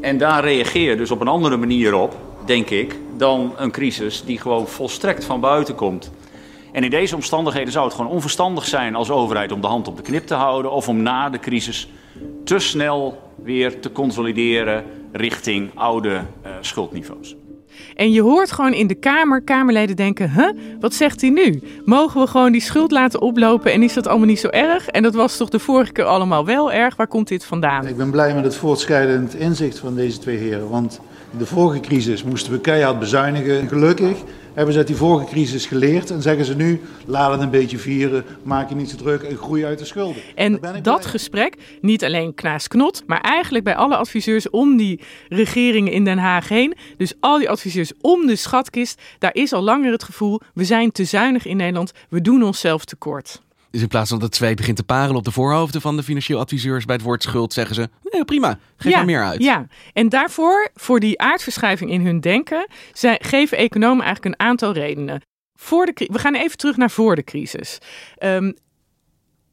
En 0.00 0.19
daar 0.19 0.45
reageer 0.45 0.90
je 0.90 0.97
dus 0.97 1.11
op 1.11 1.21
een 1.21 1.29
andere 1.29 1.57
manier 1.57 1.95
op 1.95 2.29
denk 2.44 2.70
ik, 2.70 2.97
dan 3.16 3.52
een 3.56 3.70
crisis 3.70 4.25
die 4.25 4.38
gewoon 4.38 4.68
volstrekt 4.68 5.25
van 5.25 5.40
buiten 5.40 5.75
komt. 5.75 6.11
En 6.73 6.85
in 6.85 6.90
deze 6.90 7.14
omstandigheden 7.14 7.73
zou 7.73 7.85
het 7.85 7.94
gewoon 7.94 8.11
onverstandig 8.11 8.66
zijn 8.66 8.94
als 8.94 9.11
overheid 9.11 9.52
om 9.52 9.61
de 9.61 9.66
hand 9.66 9.88
op 9.88 9.97
de 9.97 10.02
knip 10.02 10.26
te 10.26 10.35
houden 10.35 10.70
of 10.70 10.88
om 10.88 11.02
na 11.02 11.30
de 11.30 11.38
crisis 11.38 11.88
te 12.44 12.59
snel 12.59 13.18
weer 13.42 13.80
te 13.80 13.92
consolideren 13.92 14.85
richting 15.12 15.70
oude 15.75 16.11
uh, 16.11 16.50
schuldniveaus. 16.61 17.37
En 18.00 18.12
je 18.12 18.23
hoort 18.23 18.52
gewoon 18.52 18.73
in 18.73 18.87
de 18.87 18.95
Kamer 18.95 19.42
Kamerleden 19.42 19.97
denken: 19.97 20.30
huh, 20.30 20.50
wat 20.80 20.95
zegt 20.95 21.21
hij 21.21 21.30
nu? 21.30 21.62
Mogen 21.85 22.21
we 22.21 22.26
gewoon 22.26 22.52
die 22.52 22.61
schuld 22.61 22.90
laten 22.90 23.21
oplopen 23.21 23.73
en 23.73 23.83
is 23.83 23.95
dat 23.95 24.07
allemaal 24.07 24.26
niet 24.26 24.40
zo 24.40 24.49
erg? 24.49 24.87
En 24.87 25.02
dat 25.02 25.14
was 25.14 25.37
toch 25.37 25.49
de 25.49 25.59
vorige 25.59 25.92
keer 25.92 26.04
allemaal 26.04 26.45
wel 26.45 26.73
erg? 26.73 26.97
Waar 26.97 27.07
komt 27.07 27.28
dit 27.28 27.45
vandaan? 27.45 27.87
Ik 27.87 27.97
ben 27.97 28.11
blij 28.11 28.35
met 28.35 28.45
het 28.45 28.57
voortschrijdend 28.57 29.35
inzicht 29.35 29.78
van 29.78 29.95
deze 29.95 30.19
twee 30.19 30.37
heren. 30.37 30.69
Want 30.69 31.00
de 31.38 31.47
vorige 31.47 31.80
crisis 31.80 32.25
moesten 32.25 32.52
we 32.52 32.61
keihard 32.61 32.99
bezuinigen. 32.99 33.69
Gelukkig 33.69 34.16
hebben 34.54 34.73
ze 34.73 34.78
uit 34.78 34.88
die 34.88 34.97
vorige 34.97 35.26
crisis 35.26 35.66
geleerd 35.66 36.11
en 36.11 36.23
zeggen 36.23 36.45
ze 36.45 36.57
nu: 36.57 36.80
laat 37.07 37.33
het 37.33 37.40
een 37.40 37.50
beetje 37.50 37.78
vieren, 37.78 38.25
maak 38.42 38.69
je 38.69 38.75
niet 38.75 38.90
zo 38.90 38.97
druk 38.97 39.23
en 39.23 39.37
groei 39.37 39.64
uit 39.64 39.78
de 39.78 39.85
schulden. 39.85 40.23
En 40.35 40.61
dat 40.83 41.07
gesprek, 41.07 41.57
niet 41.80 42.04
alleen 42.04 42.35
Knaas 42.35 42.69
Knot, 42.69 43.02
maar 43.07 43.21
eigenlijk 43.21 43.64
bij 43.64 43.76
alle 43.76 43.97
adviseurs 43.97 44.50
om 44.50 44.76
die 44.76 45.00
regeringen 45.28 45.92
in 45.92 46.04
Den 46.04 46.19
Haag 46.19 46.49
heen. 46.49 46.75
Dus 46.97 47.14
al 47.21 47.38
die 47.38 47.50
adviseurs 47.50 47.92
om 48.00 48.26
de 48.26 48.37
schatkist, 48.37 49.02
daar 49.19 49.35
is 49.35 49.52
al 49.52 49.62
langer 49.62 49.92
het 49.92 50.02
gevoel: 50.02 50.40
we 50.54 50.64
zijn 50.64 50.92
te 50.92 51.04
zuinig 51.04 51.47
in 51.47 51.57
Nederland, 51.57 51.92
we 52.09 52.21
doen 52.21 52.42
onszelf 52.42 52.85
tekort. 52.85 53.40
Dus 53.71 53.81
in 53.81 53.89
plaats 53.89 54.09
van 54.09 54.19
dat 54.19 54.29
het 54.29 54.37
zweet 54.37 54.57
begint 54.57 54.77
te 54.77 54.85
parelen 54.85 55.17
op 55.17 55.25
de 55.25 55.31
voorhoofden 55.31 55.81
van 55.81 55.97
de 55.97 56.03
financieel 56.03 56.39
adviseurs 56.39 56.85
bij 56.85 56.97
het 56.97 57.05
woord 57.05 57.23
schuld, 57.23 57.53
zeggen 57.53 57.75
ze: 57.75 57.89
nee, 58.03 58.25
prima, 58.25 58.59
geef 58.77 58.91
ja, 58.91 58.97
maar 58.97 59.07
meer 59.07 59.25
uit. 59.25 59.43
Ja, 59.43 59.67
en 59.93 60.09
daarvoor, 60.09 60.71
voor 60.75 61.00
die 61.00 61.21
aardverschuiving 61.21 61.91
in 61.91 62.07
hun 62.07 62.21
denken, 62.21 62.67
zij, 62.93 63.19
geven 63.23 63.59
economen 63.59 64.05
eigenlijk 64.05 64.35
een 64.35 64.47
aantal 64.47 64.73
redenen. 64.73 65.23
Voor 65.55 65.87
de, 65.87 66.09
we 66.12 66.19
gaan 66.19 66.35
even 66.35 66.57
terug 66.57 66.77
naar 66.77 66.91
voor 66.91 67.17
de 67.17 67.25
crisis. 67.25 67.79
Um, 68.19 68.55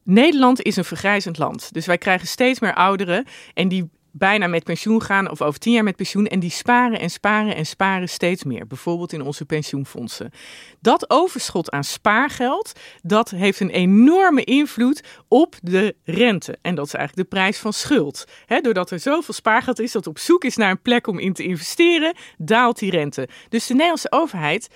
Nederland 0.03 0.61
is 0.61 0.75
een 0.75 0.85
vergrijzend 0.85 1.37
land. 1.37 1.73
Dus 1.73 1.85
wij 1.85 1.97
krijgen 1.97 2.27
steeds 2.27 2.59
meer 2.59 2.73
ouderen. 2.73 3.25
En 3.53 3.67
die 3.67 3.89
bijna 4.17 4.47
met 4.47 4.63
pensioen 4.63 5.01
gaan 5.01 5.29
of 5.31 5.41
over 5.41 5.59
tien 5.59 5.73
jaar 5.73 5.83
met 5.83 5.95
pensioen. 5.95 6.27
En 6.27 6.39
die 6.39 6.49
sparen 6.49 6.99
en 6.99 7.09
sparen 7.09 7.55
en 7.55 7.65
sparen 7.65 8.09
steeds 8.09 8.43
meer. 8.43 8.67
Bijvoorbeeld 8.67 9.13
in 9.13 9.21
onze 9.21 9.45
pensioenfondsen. 9.45 10.31
Dat 10.79 11.09
overschot 11.09 11.71
aan 11.71 11.83
spaargeld, 11.83 12.71
dat 13.01 13.29
heeft 13.29 13.59
een 13.59 13.69
enorme 13.69 14.43
invloed 14.43 15.03
op 15.27 15.55
de 15.61 15.95
rente. 16.03 16.57
En 16.61 16.75
dat 16.75 16.85
is 16.85 16.93
eigenlijk 16.93 17.29
de 17.29 17.35
prijs 17.35 17.57
van 17.57 17.73
schuld. 17.73 18.25
doordat 18.61 18.91
er 18.91 18.99
zoveel 18.99 19.33
spaargeld 19.33 19.79
is 19.79 19.91
dat 19.91 20.07
op 20.07 20.19
zoek 20.19 20.43
is 20.43 20.55
naar 20.55 20.71
een 20.71 20.81
plek 20.81 21.07
om 21.07 21.19
in 21.19 21.33
te 21.33 21.43
investeren, 21.43 22.15
daalt 22.37 22.79
die 22.79 22.91
rente. 22.91 23.27
Dus 23.49 23.67
de 23.67 23.73
Nederlandse 23.73 24.11
overheid 24.11 24.69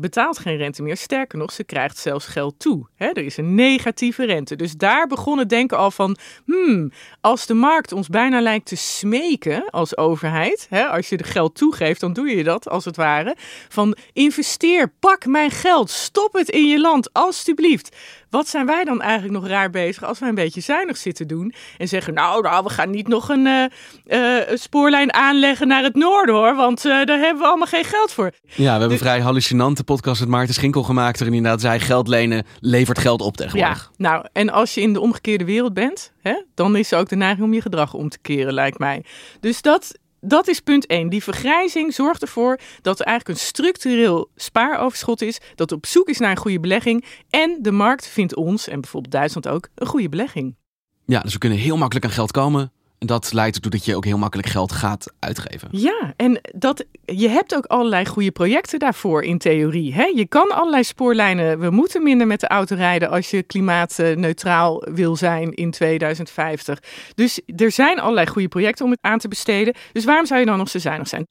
betaalt 0.00 0.38
geen 0.38 0.56
rente 0.56 0.82
meer. 0.82 0.96
Sterker 0.96 1.38
nog, 1.38 1.52
ze 1.52 1.64
krijgt 1.64 1.98
zelfs 1.98 2.26
geld 2.26 2.58
toe. 2.58 2.86
er 2.96 3.16
is 3.16 3.36
een 3.36 3.54
negatieve 3.54 4.24
rente. 4.24 4.56
Dus 4.56 4.72
daar 4.72 5.06
begon 5.06 5.38
het 5.38 5.48
denken 5.48 5.78
al 5.78 5.90
van: 5.90 6.16
hmm, 6.46 6.92
als 7.20 7.46
de 7.46 7.54
markt 7.54 7.92
ons 7.92 8.08
bijna 8.08 8.40
lijkt 8.40 8.66
te 8.66 8.76
smeken 8.76 9.70
als 9.70 9.96
overheid, 9.96 10.68
als 10.90 11.08
je 11.08 11.16
de 11.16 11.24
geld 11.24 11.54
toegeeft, 11.54 12.00
dan 12.00 12.12
doe 12.12 12.28
je 12.36 12.44
dat 12.44 12.68
als 12.68 12.84
het 12.84 12.96
ware. 12.96 13.36
Van 13.68 13.96
investeer, 14.12 14.92
pak 15.00 15.26
mijn 15.26 15.50
geld, 15.50 15.90
stop 15.90 16.32
het 16.32 16.48
in 16.48 16.66
je 16.66 16.80
land, 16.80 17.12
alstublieft. 17.12 17.96
Wat 18.30 18.48
zijn 18.48 18.66
wij 18.66 18.84
dan 18.84 19.00
eigenlijk 19.02 19.40
nog 19.40 19.46
raar 19.48 19.70
bezig 19.70 20.04
als 20.04 20.18
wij 20.18 20.28
een 20.28 20.34
beetje 20.34 20.60
zuinig 20.60 20.96
zitten 20.96 21.28
doen 21.28 21.54
en 21.78 21.88
zeggen: 21.88 22.14
Nou, 22.14 22.42
nou 22.42 22.64
we 22.64 22.70
gaan 22.70 22.90
niet 22.90 23.08
nog 23.08 23.28
een 23.28 23.70
uh, 24.06 24.40
spoorlijn 24.54 25.12
aanleggen 25.12 25.68
naar 25.68 25.82
het 25.82 25.94
noorden 25.94 26.34
hoor, 26.34 26.54
want 26.54 26.84
uh, 26.84 27.04
daar 27.04 27.18
hebben 27.18 27.42
we 27.42 27.48
allemaal 27.48 27.66
geen 27.66 27.84
geld 27.84 28.12
voor. 28.12 28.32
Ja, 28.44 28.64
we 28.64 28.70
hebben 28.70 28.90
een 28.90 28.98
vrij 28.98 29.20
hallucinante 29.20 29.84
podcast 29.84 30.20
met 30.20 30.28
Maarten 30.28 30.54
Schinkel 30.54 30.82
gemaakt. 30.82 31.18
Waarin 31.18 31.36
inderdaad 31.36 31.60
zei: 31.60 31.78
geld 31.78 32.08
lenen 32.08 32.46
levert 32.60 32.98
geld 32.98 33.20
op 33.20 33.36
tegenwoordig. 33.36 33.90
Ja, 33.96 34.10
nou, 34.10 34.26
en 34.32 34.50
als 34.50 34.74
je 34.74 34.80
in 34.80 34.92
de 34.92 35.00
omgekeerde 35.00 35.44
wereld 35.44 35.74
bent, 35.74 36.12
hè, 36.20 36.42
dan 36.54 36.76
is 36.76 36.92
er 36.92 36.98
ook 36.98 37.08
de 37.08 37.16
neiging 37.16 37.46
om 37.46 37.54
je 37.54 37.60
gedrag 37.60 37.94
om 37.94 38.08
te 38.08 38.18
keren, 38.18 38.54
lijkt 38.54 38.78
mij. 38.78 39.04
Dus 39.40 39.62
dat 39.62 39.98
dat 40.20 40.48
is 40.48 40.60
punt 40.60 40.86
1. 40.86 41.08
Die 41.08 41.22
vergrijzing 41.22 41.94
zorgt 41.94 42.22
ervoor 42.22 42.58
dat 42.80 43.00
er 43.00 43.06
eigenlijk 43.06 43.38
een 43.38 43.46
structureel 43.46 44.30
spaaroverschot 44.36 45.22
is, 45.22 45.38
dat 45.54 45.72
op 45.72 45.86
zoek 45.86 46.08
is 46.08 46.18
naar 46.18 46.30
een 46.30 46.36
goede 46.36 46.60
belegging 46.60 47.04
en 47.30 47.58
de 47.60 47.72
markt 47.72 48.06
vindt 48.06 48.34
ons, 48.34 48.68
en 48.68 48.80
bijvoorbeeld 48.80 49.12
Duitsland 49.12 49.48
ook, 49.48 49.68
een 49.74 49.86
goede 49.86 50.08
belegging. 50.08 50.56
Ja, 51.04 51.20
dus 51.20 51.32
we 51.32 51.38
kunnen 51.38 51.58
heel 51.58 51.76
makkelijk 51.76 52.06
aan 52.06 52.12
geld 52.12 52.30
komen. 52.30 52.72
Dat 52.98 53.32
leidt 53.32 53.54
ertoe 53.54 53.70
dat 53.70 53.84
je 53.84 53.96
ook 53.96 54.04
heel 54.04 54.18
makkelijk 54.18 54.48
geld 54.48 54.72
gaat 54.72 55.12
uitgeven. 55.18 55.68
Ja, 55.70 56.12
en 56.16 56.40
dat, 56.56 56.84
je 57.04 57.28
hebt 57.28 57.56
ook 57.56 57.64
allerlei 57.64 58.06
goede 58.06 58.30
projecten 58.30 58.78
daarvoor 58.78 59.22
in 59.22 59.38
theorie. 59.38 59.94
Hè? 59.94 60.04
Je 60.14 60.26
kan 60.26 60.50
allerlei 60.50 60.84
spoorlijnen. 60.84 61.58
We 61.58 61.70
moeten 61.70 62.02
minder 62.02 62.26
met 62.26 62.40
de 62.40 62.48
auto 62.48 62.74
rijden 62.74 63.10
als 63.10 63.30
je 63.30 63.42
klimaatneutraal 63.42 64.82
wil 64.90 65.16
zijn 65.16 65.54
in 65.54 65.70
2050. 65.70 66.82
Dus 67.14 67.40
er 67.56 67.70
zijn 67.70 68.00
allerlei 68.00 68.26
goede 68.26 68.48
projecten 68.48 68.84
om 68.84 68.90
het 68.90 69.00
aan 69.02 69.18
te 69.18 69.28
besteden. 69.28 69.74
Dus 69.92 70.04
waarom 70.04 70.26
zou 70.26 70.40
je 70.40 70.46
dan 70.46 70.58
nog 70.58 70.68
zo 70.68 70.78
zuinig 70.78 71.08
zijn? 71.08 71.26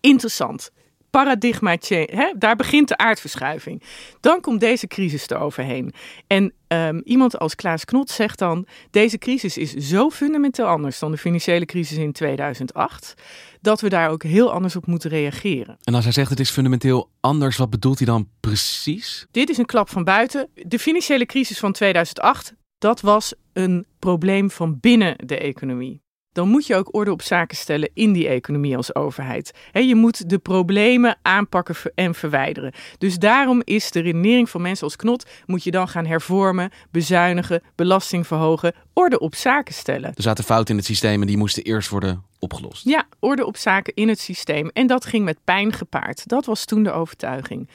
Interessant 0.00 0.70
paradigma 1.10 1.76
change. 1.80 2.34
Daar 2.38 2.56
begint 2.56 2.88
de 2.88 2.96
aardverschuiving. 2.96 3.82
Dan 4.20 4.40
komt 4.40 4.60
deze 4.60 4.86
crisis 4.86 5.28
er 5.28 5.38
overheen. 5.38 5.92
En 6.26 6.52
um, 6.68 7.00
iemand 7.04 7.38
als 7.38 7.54
Klaas 7.54 7.84
Knot 7.84 8.10
zegt 8.10 8.38
dan: 8.38 8.66
deze 8.90 9.18
crisis 9.18 9.56
is 9.56 9.74
zo 9.74 10.10
fundamenteel 10.10 10.66
anders 10.66 10.98
dan 10.98 11.10
de 11.10 11.18
financiële 11.18 11.64
crisis 11.64 11.96
in 11.96 12.12
2008, 12.12 13.14
dat 13.60 13.80
we 13.80 13.88
daar 13.88 14.10
ook 14.10 14.22
heel 14.22 14.52
anders 14.52 14.76
op 14.76 14.86
moeten 14.86 15.10
reageren. 15.10 15.76
En 15.82 15.94
als 15.94 16.04
hij 16.04 16.12
zegt 16.12 16.30
het 16.30 16.40
is 16.40 16.50
fundamenteel 16.50 17.10
anders, 17.20 17.56
wat 17.56 17.70
bedoelt 17.70 17.98
hij 17.98 18.06
dan 18.06 18.28
precies? 18.40 19.26
Dit 19.30 19.50
is 19.50 19.58
een 19.58 19.66
klap 19.66 19.88
van 19.88 20.04
buiten. 20.04 20.48
De 20.54 20.78
financiële 20.78 21.26
crisis 21.26 21.58
van 21.58 21.72
2008, 21.72 22.54
dat 22.78 23.00
was 23.00 23.34
een 23.52 23.86
probleem 23.98 24.50
van 24.50 24.78
binnen 24.80 25.16
de 25.26 25.38
economie 25.38 26.02
dan 26.32 26.48
moet 26.48 26.66
je 26.66 26.76
ook 26.76 26.94
orde 26.94 27.10
op 27.10 27.22
zaken 27.22 27.56
stellen 27.56 27.90
in 27.94 28.12
die 28.12 28.28
economie 28.28 28.76
als 28.76 28.94
overheid. 28.94 29.54
je 29.72 29.94
moet 29.94 30.30
de 30.30 30.38
problemen 30.38 31.18
aanpakken 31.22 31.74
en 31.94 32.14
verwijderen. 32.14 32.72
Dus 32.98 33.18
daarom 33.18 33.62
is 33.64 33.90
de 33.90 34.00
redenering 34.00 34.50
van 34.50 34.62
mensen 34.62 34.84
als 34.84 34.96
Knot, 34.96 35.26
moet 35.46 35.64
je 35.64 35.70
dan 35.70 35.88
gaan 35.88 36.06
hervormen, 36.06 36.70
bezuinigen, 36.90 37.62
belasting 37.74 38.26
verhogen, 38.26 38.74
orde 38.92 39.18
op 39.18 39.34
zaken 39.34 39.74
stellen. 39.74 40.12
Er 40.14 40.22
zaten 40.22 40.44
fouten 40.44 40.70
in 40.70 40.76
het 40.76 40.86
systeem 40.86 41.20
en 41.20 41.26
die 41.26 41.36
moesten 41.36 41.62
eerst 41.62 41.88
worden 41.88 42.24
opgelost. 42.38 42.84
Ja, 42.84 43.06
orde 43.18 43.46
op 43.46 43.56
zaken 43.56 43.94
in 43.94 44.08
het 44.08 44.20
systeem. 44.20 44.70
En 44.72 44.86
dat 44.86 45.04
ging 45.04 45.24
met 45.24 45.38
pijn 45.44 45.72
gepaard. 45.72 46.28
Dat 46.28 46.46
was 46.46 46.64
toen 46.64 46.82
de 46.82 46.92
overtuiging. 46.92 47.68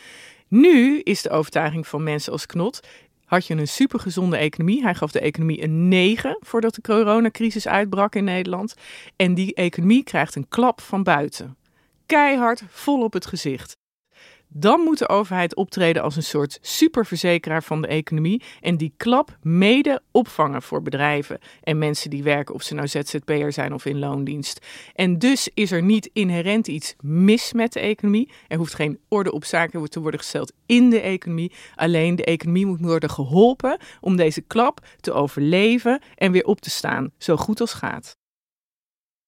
Nu 0.47 0.99
is 0.99 1.21
de 1.21 1.29
overtuiging 1.29 1.87
van 1.87 2.03
mensen 2.03 2.31
als 2.31 2.45
Knot 2.45 2.79
had 3.25 3.45
je 3.45 3.55
een 3.55 3.67
supergezonde 3.67 4.37
economie. 4.37 4.81
Hij 4.81 4.95
gaf 4.95 5.11
de 5.11 5.19
economie 5.19 5.63
een 5.63 5.87
9 5.87 6.37
voordat 6.39 6.75
de 6.75 6.81
coronacrisis 6.81 7.67
uitbrak 7.67 8.15
in 8.15 8.23
Nederland. 8.23 8.75
En 9.15 9.33
die 9.33 9.53
economie 9.53 10.03
krijgt 10.03 10.35
een 10.35 10.47
klap 10.47 10.81
van 10.81 11.03
buiten. 11.03 11.57
Keihard, 12.05 12.63
vol 12.69 13.03
op 13.03 13.13
het 13.13 13.25
gezicht. 13.25 13.77
Dan 14.57 14.79
moet 14.79 14.97
de 14.97 15.09
overheid 15.09 15.55
optreden 15.55 16.01
als 16.01 16.15
een 16.15 16.23
soort 16.23 16.57
superverzekeraar 16.61 17.63
van 17.63 17.81
de 17.81 17.87
economie 17.87 18.41
en 18.61 18.77
die 18.77 18.93
klap 18.97 19.37
mede 19.41 20.01
opvangen 20.11 20.61
voor 20.61 20.81
bedrijven 20.81 21.39
en 21.63 21.77
mensen 21.77 22.09
die 22.09 22.23
werken, 22.23 22.55
of 22.55 22.61
ze 22.61 22.73
nou 22.73 22.87
ZZP'er 22.87 23.51
zijn 23.51 23.73
of 23.73 23.85
in 23.85 23.99
loondienst. 23.99 24.65
En 24.93 25.19
dus 25.19 25.49
is 25.53 25.71
er 25.71 25.81
niet 25.81 26.09
inherent 26.13 26.67
iets 26.67 26.95
mis 27.01 27.53
met 27.53 27.73
de 27.73 27.79
economie. 27.79 28.31
Er 28.47 28.57
hoeft 28.57 28.73
geen 28.73 28.99
orde 29.07 29.31
op 29.31 29.45
zaken 29.45 29.89
te 29.89 29.99
worden 29.99 30.19
gesteld 30.19 30.53
in 30.65 30.89
de 30.89 30.99
economie. 30.99 31.51
Alleen 31.75 32.15
de 32.15 32.25
economie 32.25 32.65
moet 32.65 32.81
worden 32.81 33.09
geholpen 33.09 33.79
om 34.01 34.15
deze 34.15 34.41
klap 34.41 34.85
te 34.99 35.11
overleven 35.11 36.01
en 36.15 36.31
weer 36.31 36.45
op 36.45 36.61
te 36.61 36.69
staan, 36.69 37.11
zo 37.17 37.35
goed 37.35 37.61
als 37.61 37.73
gaat. 37.73 38.17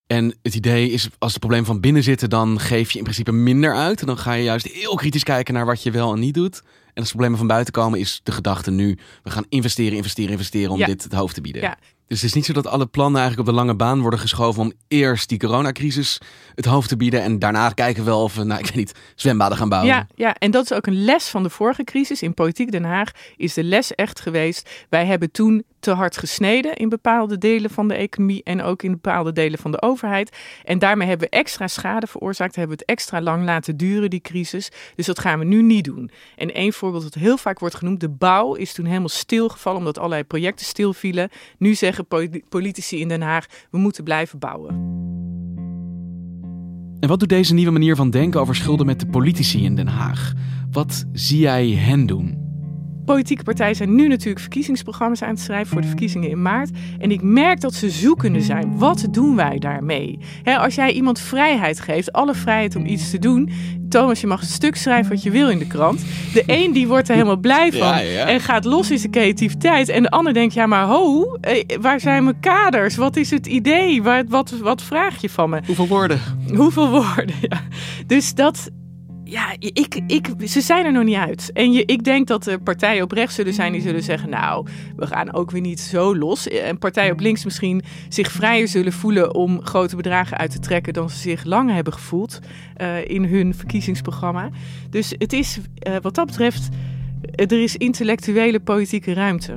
En 0.08 0.36
het 0.42 0.56
idee 0.56 0.92
is, 0.92 1.10
als 1.18 1.34
de 1.34 1.40
problemen 1.40 1.66
van 1.66 1.80
binnen 1.80 2.04
zitten, 2.04 2.30
dan 2.30 2.60
geef 2.60 2.92
je 2.92 2.98
in 2.98 3.04
principe 3.04 3.32
minder 3.32 3.76
uit. 3.76 4.00
En 4.02 4.08
dan 4.08 4.18
ga 4.18 4.34
je 4.34 4.44
juist 4.44 4.68
heel 4.68 4.96
kritisch 4.96 5.24
kijken 5.24 5.54
naar 5.54 5.66
wat 5.66 5.84
je 5.84 5.92
wel 5.92 6.14
en 6.14 6.20
niet 6.20 6.34
doet. 6.34 6.62
En 6.94 7.04
als 7.04 7.10
problemen 7.10 7.38
van 7.38 7.48
buiten 7.48 7.74
komen, 7.74 8.00
is 8.00 8.20
de 8.24 8.32
gedachte 8.32 8.72
nu: 8.72 8.98
we 9.24 9.30
gaan 9.30 9.46
investeren, 9.50 9.98
investeren, 9.98 10.32
investeren 10.32 10.72
om 10.72 10.84
dit 10.84 11.04
het 11.04 11.14
hoofd 11.14 11.34
te 11.34 11.42
bieden. 11.42 11.62
Ja. 11.62 11.78
Dus 12.08 12.22
het 12.22 12.30
is 12.30 12.36
niet 12.36 12.46
zo 12.46 12.54
dat 12.54 12.68
alle 12.68 12.86
plannen 12.86 13.22
eigenlijk 13.22 13.50
op 13.50 13.56
de 13.56 13.62
lange 13.62 13.76
baan 13.76 14.02
worden 14.02 14.20
geschoven 14.20 14.62
om 14.62 14.74
eerst 14.88 15.30
die 15.30 15.38
coronacrisis 15.40 16.18
het 16.56 16.66
hoofd 16.66 16.90
te 16.90 16.98
bieden 16.98 17.22
en 17.22 17.40
daarna 17.40 17.70
kijken 17.70 18.04
we 18.04 18.10
wel 18.10 18.24
of 18.24 18.36
we, 18.36 18.44
nou 18.44 18.60
ik 18.60 18.66
weet 18.66 18.76
niet, 18.76 18.94
zwembaden 19.16 19.58
gaan 19.58 19.70
bouwen. 19.70 19.94
Ja, 19.94 20.08
ja, 20.16 20.36
en 20.36 20.52
dat 20.52 20.64
is 20.64 20.74
ook 20.74 20.88
een 20.88 21.04
les 21.04 21.28
van 21.28 21.44
de 21.44 21.50
vorige 21.50 21.84
crisis. 21.84 22.22
In 22.22 22.34
Politiek 22.34 22.72
Den 22.72 22.84
Haag 22.84 23.12
is 23.36 23.54
de 23.54 23.64
les 23.64 23.96
echt 23.96 24.20
geweest. 24.20 24.70
Wij 24.90 25.06
hebben 25.06 25.32
toen 25.32 25.64
te 25.88 25.94
hard 25.94 26.18
gesneden 26.18 26.76
in 26.76 26.90
bepaalde 26.90 27.38
delen 27.38 27.70
van 27.70 27.88
de 27.88 27.94
economie 27.94 28.44
en 28.44 28.62
ook 28.62 28.84
in 28.84 28.92
bepaalde 28.92 29.32
delen 29.32 29.60
van 29.60 29.72
de 29.72 29.82
overheid. 29.82 30.38
En 30.64 30.80
daarmee 30.80 31.08
hebben 31.08 31.30
we 31.30 31.38
extra 31.38 31.68
schade 31.68 32.08
veroorzaakt, 32.08 32.56
hebben 32.56 32.78
we 32.78 32.84
het 32.86 32.92
extra 32.92 33.22
lang 33.22 33.46
laten 33.46 33.78
duren, 33.78 34.10
die 34.10 34.22
crisis. 34.22 34.72
Dus 34.96 35.06
dat 35.06 35.20
gaan 35.20 35.40
we 35.40 35.46
nu 35.46 35.62
niet 35.62 35.84
doen. 35.84 36.10
En 36.36 36.54
één 36.54 36.74
voorbeeld 36.74 37.04
dat 37.04 37.14
heel 37.14 37.38
vaak 37.38 37.60
wordt 37.60 37.76
genoemd, 37.76 38.00
de 38.00 38.10
bouw 38.10 38.54
is 38.54 38.74
toen 38.74 38.86
helemaal 38.86 39.10
stilgevallen 39.10 39.80
omdat 39.80 39.98
allerlei 39.98 40.24
projecten 40.24 40.66
stilvielen. 40.66 41.30
Nu 41.58 41.74
zeggen 41.74 42.08
politici 42.50 43.00
in 43.00 43.08
Den 43.08 43.22
Haag, 43.22 43.46
we 43.72 43.78
moeten 43.78 44.04
blijven 44.04 44.40
bouwen. 44.40 44.70
En 47.00 47.08
wat 47.08 47.20
doet 47.20 47.30
deze 47.30 47.54
nieuwe 47.54 47.72
manier 47.72 47.96
van 47.96 48.10
denken 48.10 48.42
over 48.42 48.56
schulden 48.56 48.86
met 48.86 49.00
de 49.00 49.08
politici 49.08 49.64
in 49.64 49.76
Den 49.76 49.88
Haag? 49.88 50.34
Wat 50.72 51.06
zie 51.14 51.40
jij 51.40 51.70
hen 51.70 52.06
doen? 52.06 52.47
Politieke 53.08 53.44
partijen 53.44 53.76
zijn 53.76 53.96
nu 53.96 54.08
natuurlijk 54.08 54.40
verkiezingsprogramma's 54.40 55.22
aan 55.22 55.30
het 55.30 55.40
schrijven 55.40 55.68
voor 55.68 55.82
de 55.82 55.88
verkiezingen 55.88 56.30
in 56.30 56.42
maart. 56.42 56.70
En 57.00 57.12
ik 57.12 57.22
merk 57.22 57.62
dat 57.62 57.74
ze 57.74 57.90
zoekende 57.90 58.42
zijn. 58.42 58.78
Wat 58.78 59.08
doen 59.12 59.36
wij 59.36 59.58
daarmee? 59.58 60.20
als 60.44 60.76
jij 60.76 60.92
iemand 60.92 61.20
vrijheid 61.20 61.80
geeft, 61.80 62.12
alle 62.12 62.34
vrijheid 62.34 62.76
om 62.76 62.86
iets 62.86 63.10
te 63.10 63.20
doen. 63.20 63.50
Thomas, 63.90 64.22
je 64.22 64.28
mag 64.28 64.42
een 64.42 64.48
stuk 64.48 64.76
schrijven 64.76 65.12
wat 65.12 65.24
je 65.24 65.32
wil 65.32 65.50
in 65.50 65.60
de 65.60 65.68
krant. 65.68 66.06
De 66.34 66.44
een 66.46 66.74
die 66.74 66.88
wordt 66.88 67.08
er 67.10 67.14
helemaal 67.14 67.38
blij 67.38 67.72
van 67.72 67.94
en 67.94 68.40
gaat 68.40 68.66
los 68.66 68.92
in 68.92 68.98
zijn 68.98 69.12
creativiteit. 69.12 69.90
En 69.90 70.04
de 70.04 70.10
ander 70.10 70.34
denkt, 70.34 70.54
ja 70.54 70.66
maar 70.66 70.86
ho, 70.86 71.38
eh, 71.42 71.64
waar 71.82 72.00
zijn 72.00 72.24
mijn 72.24 72.40
kaders? 72.40 72.96
Wat 72.96 73.16
is 73.16 73.32
het 73.32 73.48
idee? 73.48 74.04
Wat, 74.04 74.26
wat, 74.28 74.50
wat 74.62 74.82
vraag 74.82 75.22
je 75.22 75.30
van 75.30 75.50
me? 75.50 75.60
Hoeveel 75.66 75.88
woorden? 75.88 76.20
Hoeveel 76.56 76.90
woorden, 76.90 77.36
ja. 77.50 77.62
Dus 78.08 78.34
dat, 78.34 78.70
ja, 79.30 79.56
ik, 79.60 80.02
ik, 80.08 80.30
ze 80.46 80.62
zijn 80.62 80.86
er 80.86 80.92
nog 80.92 81.04
niet 81.04 81.16
uit. 81.16 81.52
En 81.54 81.72
je, 81.72 81.86
ik 81.86 82.04
denk 82.04 82.28
dat 82.28 82.46
er 82.46 82.60
partijen 82.60 83.04
op 83.04 83.12
rechts 83.12 83.36
zullen 83.36 83.54
zijn 83.54 83.72
die 83.72 83.82
zullen 83.82 84.04
zeggen: 84.04 84.30
Nou, 84.30 84.68
we 84.96 85.08
gaan 85.08 85.34
ook 85.34 85.52
weer 85.52 85.62
niet 85.62 85.80
zo 85.80 86.16
los. 86.16 86.48
En 86.48 86.78
partijen 86.78 87.12
op 87.12 87.20
links 87.20 87.44
misschien 87.44 87.84
zich 88.10 88.32
vrijer 88.32 88.68
zullen 88.68 88.94
voelen 88.94 89.36
om 89.36 89.62
grote 89.62 89.96
bedragen 89.96 90.38
uit 90.38 90.52
te 90.52 90.60
trekken 90.60 90.94
dan 90.94 91.10
ze 91.10 91.18
zich 91.18 91.44
lang 91.44 91.72
hebben 91.72 91.94
gevoeld 91.94 92.40
uh, 92.82 93.10
in 93.10 93.24
hun 93.24 93.56
verkiezingsprogramma. 93.56 94.50
Dus 94.90 95.14
het 95.18 95.34
is 95.34 95.58
uh, 95.88 95.96
wat 96.02 96.16
dat 96.16 96.26
betreft, 96.26 96.70
er 97.36 97.62
is 97.62 97.76
intellectuele 97.76 98.60
politieke 98.60 99.14
ruimte. 99.14 99.56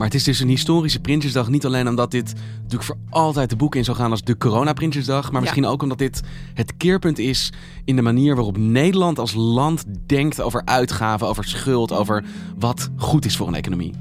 Maar 0.00 0.08
het 0.08 0.18
is 0.18 0.24
dus 0.24 0.40
een 0.40 0.48
historische 0.48 1.00
Prinsjesdag. 1.00 1.48
Niet 1.48 1.66
alleen 1.66 1.88
omdat 1.88 2.10
dit 2.10 2.34
natuurlijk 2.56 2.82
voor 2.82 2.96
altijd 3.10 3.50
de 3.50 3.56
boeken 3.56 3.78
in 3.78 3.84
zal 3.84 3.94
gaan 3.94 4.10
als 4.10 4.22
de 4.22 4.36
Corona-Prinsjesdag. 4.36 5.32
Maar 5.32 5.40
misschien 5.40 5.66
ook 5.66 5.82
omdat 5.82 5.98
dit 5.98 6.22
het 6.54 6.76
keerpunt 6.76 7.18
is 7.18 7.52
in 7.84 7.96
de 7.96 8.02
manier 8.02 8.34
waarop 8.34 8.56
Nederland 8.56 9.18
als 9.18 9.34
land 9.34 9.84
denkt 10.06 10.40
over 10.40 10.62
uitgaven, 10.64 11.26
over 11.26 11.44
schuld, 11.44 11.92
over 11.92 12.24
wat 12.58 12.90
goed 12.96 13.24
is 13.24 13.36
voor 13.36 13.48
een 13.48 13.54
economie. 13.54 13.94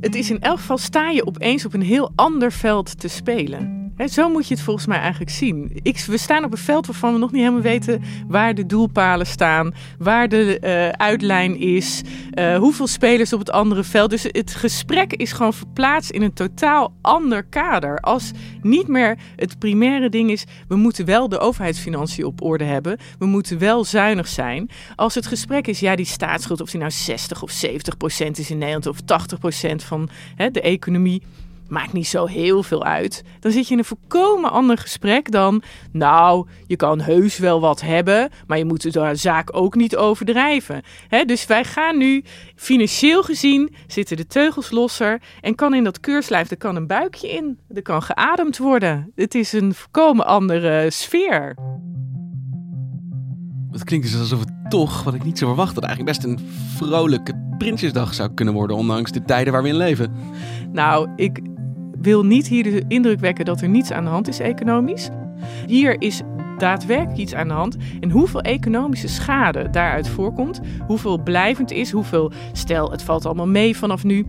Het 0.00 0.14
is 0.14 0.30
in 0.30 0.40
elk 0.40 0.58
geval 0.58 0.78
sta 0.78 1.10
je 1.10 1.26
opeens 1.26 1.64
op 1.64 1.74
een 1.74 1.82
heel 1.82 2.12
ander 2.14 2.52
veld 2.52 3.00
te 3.00 3.08
spelen 3.08 3.81
zo 4.08 4.28
moet 4.28 4.48
je 4.48 4.54
het 4.54 4.62
volgens 4.62 4.86
mij 4.86 4.98
eigenlijk 4.98 5.30
zien. 5.30 5.70
Ik, 5.82 5.98
we 5.98 6.18
staan 6.18 6.44
op 6.44 6.52
een 6.52 6.58
veld 6.58 6.86
waarvan 6.86 7.12
we 7.12 7.18
nog 7.18 7.32
niet 7.32 7.40
helemaal 7.40 7.62
weten 7.62 8.02
waar 8.28 8.54
de 8.54 8.66
doelpalen 8.66 9.26
staan, 9.26 9.74
waar 9.98 10.28
de 10.28 10.58
uh, 10.64 10.88
uitlijn 10.88 11.58
is, 11.58 12.02
uh, 12.34 12.56
hoeveel 12.56 12.86
spelers 12.86 13.32
op 13.32 13.38
het 13.38 13.50
andere 13.50 13.84
veld. 13.84 14.10
Dus 14.10 14.22
het 14.22 14.54
gesprek 14.54 15.12
is 15.12 15.32
gewoon 15.32 15.54
verplaatst 15.54 16.10
in 16.10 16.22
een 16.22 16.32
totaal 16.32 16.92
ander 17.00 17.42
kader. 17.44 18.00
Als 18.00 18.30
niet 18.62 18.88
meer 18.88 19.18
het 19.36 19.58
primaire 19.58 20.08
ding 20.08 20.30
is, 20.30 20.44
we 20.68 20.76
moeten 20.76 21.04
wel 21.04 21.28
de 21.28 21.38
overheidsfinanciën 21.38 22.24
op 22.24 22.42
orde 22.42 22.64
hebben, 22.64 22.98
we 23.18 23.26
moeten 23.26 23.58
wel 23.58 23.84
zuinig 23.84 24.28
zijn. 24.28 24.70
Als 24.96 25.14
het 25.14 25.26
gesprek 25.26 25.66
is, 25.66 25.80
ja, 25.80 25.96
die 25.96 26.06
staatsschuld, 26.06 26.60
of 26.60 26.70
die 26.70 26.80
nou 26.80 26.92
60 26.92 27.42
of 27.42 27.50
70 27.50 27.96
procent 27.96 28.38
is 28.38 28.50
in 28.50 28.58
Nederland 28.58 28.86
of 28.86 29.00
80 29.00 29.38
procent 29.38 29.84
van 29.84 30.08
de 30.52 30.60
economie 30.60 31.22
maakt 31.72 31.92
niet 31.92 32.06
zo 32.06 32.26
heel 32.26 32.62
veel 32.62 32.84
uit. 32.84 33.24
Dan 33.40 33.52
zit 33.52 33.66
je 33.66 33.72
in 33.72 33.78
een 33.78 33.84
volkomen 33.84 34.50
ander 34.50 34.78
gesprek 34.78 35.30
dan, 35.30 35.62
nou, 35.92 36.46
je 36.66 36.76
kan 36.76 37.00
heus 37.00 37.38
wel 37.38 37.60
wat 37.60 37.80
hebben, 37.80 38.30
maar 38.46 38.58
je 38.58 38.64
moet 38.64 38.92
de 38.92 39.10
zaak 39.14 39.56
ook 39.56 39.74
niet 39.74 39.96
overdrijven. 39.96 40.82
dus 41.26 41.46
wij 41.46 41.64
gaan 41.64 41.98
nu, 41.98 42.24
financieel 42.56 43.22
gezien, 43.22 43.74
zitten 43.86 44.16
de 44.16 44.26
teugels 44.26 44.70
losser 44.70 45.22
en 45.40 45.54
kan 45.54 45.74
in 45.74 45.84
dat 45.84 46.00
keurslijf, 46.00 46.50
er 46.50 46.56
kan 46.56 46.76
een 46.76 46.86
buikje 46.86 47.28
in, 47.28 47.58
er 47.74 47.82
kan 47.82 48.02
geademd 48.02 48.58
worden. 48.58 49.12
Het 49.14 49.34
is 49.34 49.52
een 49.52 49.74
volkomen 49.74 50.26
andere 50.26 50.90
sfeer. 50.90 51.56
Het 53.70 53.84
klinkt 53.84 54.10
dus 54.10 54.20
alsof 54.20 54.40
het 54.40 54.70
toch, 54.70 55.02
wat 55.02 55.14
ik 55.14 55.24
niet 55.24 55.38
zo 55.38 55.46
verwacht 55.46 55.74
had, 55.74 55.84
eigenlijk 55.84 56.18
best 56.18 56.28
een 56.28 56.48
vrolijke 56.76 57.50
Prinsjesdag 57.58 58.14
zou 58.14 58.34
kunnen 58.34 58.54
worden, 58.54 58.76
ondanks 58.76 59.12
de 59.12 59.22
tijden 59.22 59.52
waar 59.52 59.62
we 59.62 59.68
in 59.68 59.76
leven. 59.76 60.12
Nou, 60.72 61.08
ik 61.16 61.40
wil 62.02 62.24
niet 62.24 62.48
hier 62.48 62.62
de 62.62 62.84
indruk 62.88 63.20
wekken 63.20 63.44
dat 63.44 63.60
er 63.60 63.68
niets 63.68 63.92
aan 63.92 64.04
de 64.04 64.10
hand 64.10 64.28
is 64.28 64.38
economisch. 64.38 65.08
Hier 65.66 66.00
is 66.00 66.22
daadwerkelijk 66.58 67.18
iets 67.18 67.34
aan 67.34 67.48
de 67.48 67.54
hand. 67.54 67.76
En 68.00 68.10
hoeveel 68.10 68.40
economische 68.40 69.08
schade 69.08 69.70
daaruit 69.70 70.08
voorkomt, 70.08 70.60
hoeveel 70.86 71.18
blijvend 71.22 71.70
is, 71.70 71.90
hoeveel, 71.90 72.32
stel 72.52 72.90
het 72.90 73.02
valt 73.02 73.26
allemaal 73.26 73.46
mee 73.46 73.76
vanaf 73.76 74.04
nu, 74.04 74.26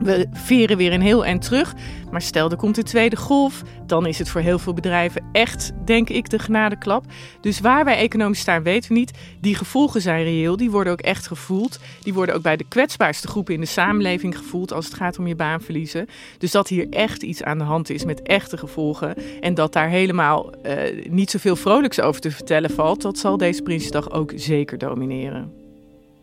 we 0.00 0.26
veren 0.32 0.76
weer 0.76 0.92
een 0.92 1.00
heel 1.00 1.24
eind 1.24 1.42
terug. 1.42 1.74
Maar 2.10 2.22
stel, 2.22 2.50
er 2.50 2.56
komt 2.56 2.76
een 2.76 2.84
tweede 2.84 3.16
golf. 3.16 3.62
Dan 3.86 4.06
is 4.06 4.18
het 4.18 4.28
voor 4.28 4.40
heel 4.40 4.58
veel 4.58 4.74
bedrijven 4.74 5.24
echt, 5.32 5.72
denk 5.84 6.08
ik, 6.08 6.30
de 6.30 6.38
genadeklap. 6.38 7.04
Dus 7.40 7.60
waar 7.60 7.84
wij 7.84 7.96
economisch 7.96 8.38
staan, 8.38 8.62
weten 8.62 8.92
we 8.92 8.98
niet. 8.98 9.12
Die 9.40 9.54
gevolgen 9.54 10.00
zijn 10.00 10.24
reëel. 10.24 10.56
Die 10.56 10.70
worden 10.70 10.92
ook 10.92 11.00
echt 11.00 11.26
gevoeld. 11.26 11.78
Die 12.02 12.14
worden 12.14 12.34
ook 12.34 12.42
bij 12.42 12.56
de 12.56 12.68
kwetsbaarste 12.68 13.28
groepen 13.28 13.54
in 13.54 13.60
de 13.60 13.66
samenleving 13.66 14.38
gevoeld 14.38 14.72
als 14.72 14.84
het 14.84 14.94
gaat 14.94 15.18
om 15.18 15.26
je 15.26 15.36
baan 15.36 15.60
verliezen. 15.60 16.06
Dus 16.38 16.50
dat 16.50 16.68
hier 16.68 16.88
echt 16.90 17.22
iets 17.22 17.42
aan 17.42 17.58
de 17.58 17.64
hand 17.64 17.90
is 17.90 18.04
met 18.04 18.22
echte 18.22 18.56
gevolgen. 18.56 19.14
En 19.40 19.54
dat 19.54 19.72
daar 19.72 19.88
helemaal 19.88 20.50
uh, 20.66 21.06
niet 21.08 21.30
zoveel 21.30 21.56
vrolijks 21.56 22.00
over 22.00 22.20
te 22.20 22.30
vertellen 22.30 22.70
valt. 22.70 23.02
Dat 23.02 23.18
zal 23.18 23.36
deze 23.36 23.62
Prinsjesdag 23.62 24.10
ook 24.10 24.32
zeker 24.34 24.78
domineren. 24.78 25.63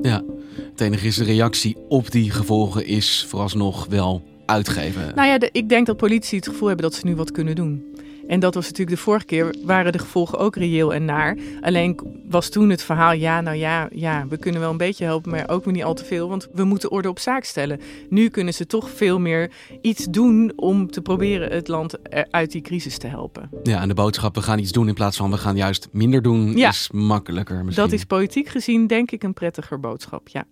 Ja, 0.01 0.23
het 0.71 0.81
enige 0.81 1.07
is 1.07 1.15
de 1.15 1.23
reactie 1.23 1.77
op 1.87 2.11
die 2.11 2.31
gevolgen 2.31 2.85
is 2.85 3.25
vooralsnog 3.27 3.85
wel 3.89 4.23
uitgeven. 4.45 5.11
Nou 5.15 5.27
ja, 5.27 5.49
ik 5.51 5.69
denk 5.69 5.85
dat 5.85 5.97
politie 5.97 6.37
het 6.37 6.47
gevoel 6.47 6.67
hebben 6.67 6.89
dat 6.89 6.95
ze 6.95 7.05
nu 7.05 7.15
wat 7.15 7.31
kunnen 7.31 7.55
doen. 7.55 7.90
En 8.31 8.39
dat 8.39 8.53
was 8.53 8.63
natuurlijk 8.65 8.97
de 8.97 9.03
vorige 9.03 9.25
keer, 9.25 9.55
waren 9.63 9.91
de 9.91 9.99
gevolgen 9.99 10.37
ook 10.37 10.55
reëel 10.55 10.93
en 10.93 11.05
naar. 11.05 11.37
Alleen 11.61 11.99
was 12.29 12.49
toen 12.49 12.69
het 12.69 12.83
verhaal, 12.83 13.13
ja, 13.13 13.41
nou 13.41 13.57
ja, 13.57 13.89
ja, 13.93 14.25
we 14.29 14.37
kunnen 14.37 14.61
wel 14.61 14.71
een 14.71 14.77
beetje 14.77 15.05
helpen, 15.05 15.31
maar 15.31 15.49
ook 15.49 15.65
niet 15.65 15.83
al 15.83 15.93
te 15.93 16.05
veel, 16.05 16.29
want 16.29 16.47
we 16.53 16.63
moeten 16.63 16.91
orde 16.91 17.09
op 17.09 17.19
zaak 17.19 17.43
stellen. 17.43 17.79
Nu 18.09 18.29
kunnen 18.29 18.53
ze 18.53 18.65
toch 18.65 18.89
veel 18.89 19.19
meer 19.19 19.51
iets 19.81 20.05
doen 20.05 20.53
om 20.55 20.91
te 20.91 21.01
proberen 21.01 21.51
het 21.51 21.67
land 21.67 21.97
uit 22.31 22.51
die 22.51 22.61
crisis 22.61 22.97
te 22.97 23.07
helpen. 23.07 23.49
Ja, 23.63 23.81
en 23.81 23.87
de 23.87 23.93
boodschap, 23.93 24.35
we 24.35 24.41
gaan 24.41 24.59
iets 24.59 24.71
doen 24.71 24.87
in 24.87 24.93
plaats 24.93 25.17
van 25.17 25.31
we 25.31 25.37
gaan 25.37 25.55
juist 25.55 25.87
minder 25.91 26.21
doen, 26.21 26.57
ja. 26.57 26.69
is 26.69 26.89
makkelijker 26.91 27.65
misschien. 27.65 27.85
Dat 27.85 27.93
is 27.93 28.05
politiek 28.05 28.47
gezien 28.47 28.87
denk 28.87 29.11
ik 29.11 29.23
een 29.23 29.33
prettiger 29.33 29.79
boodschap, 29.79 30.27
ja. 30.27 30.45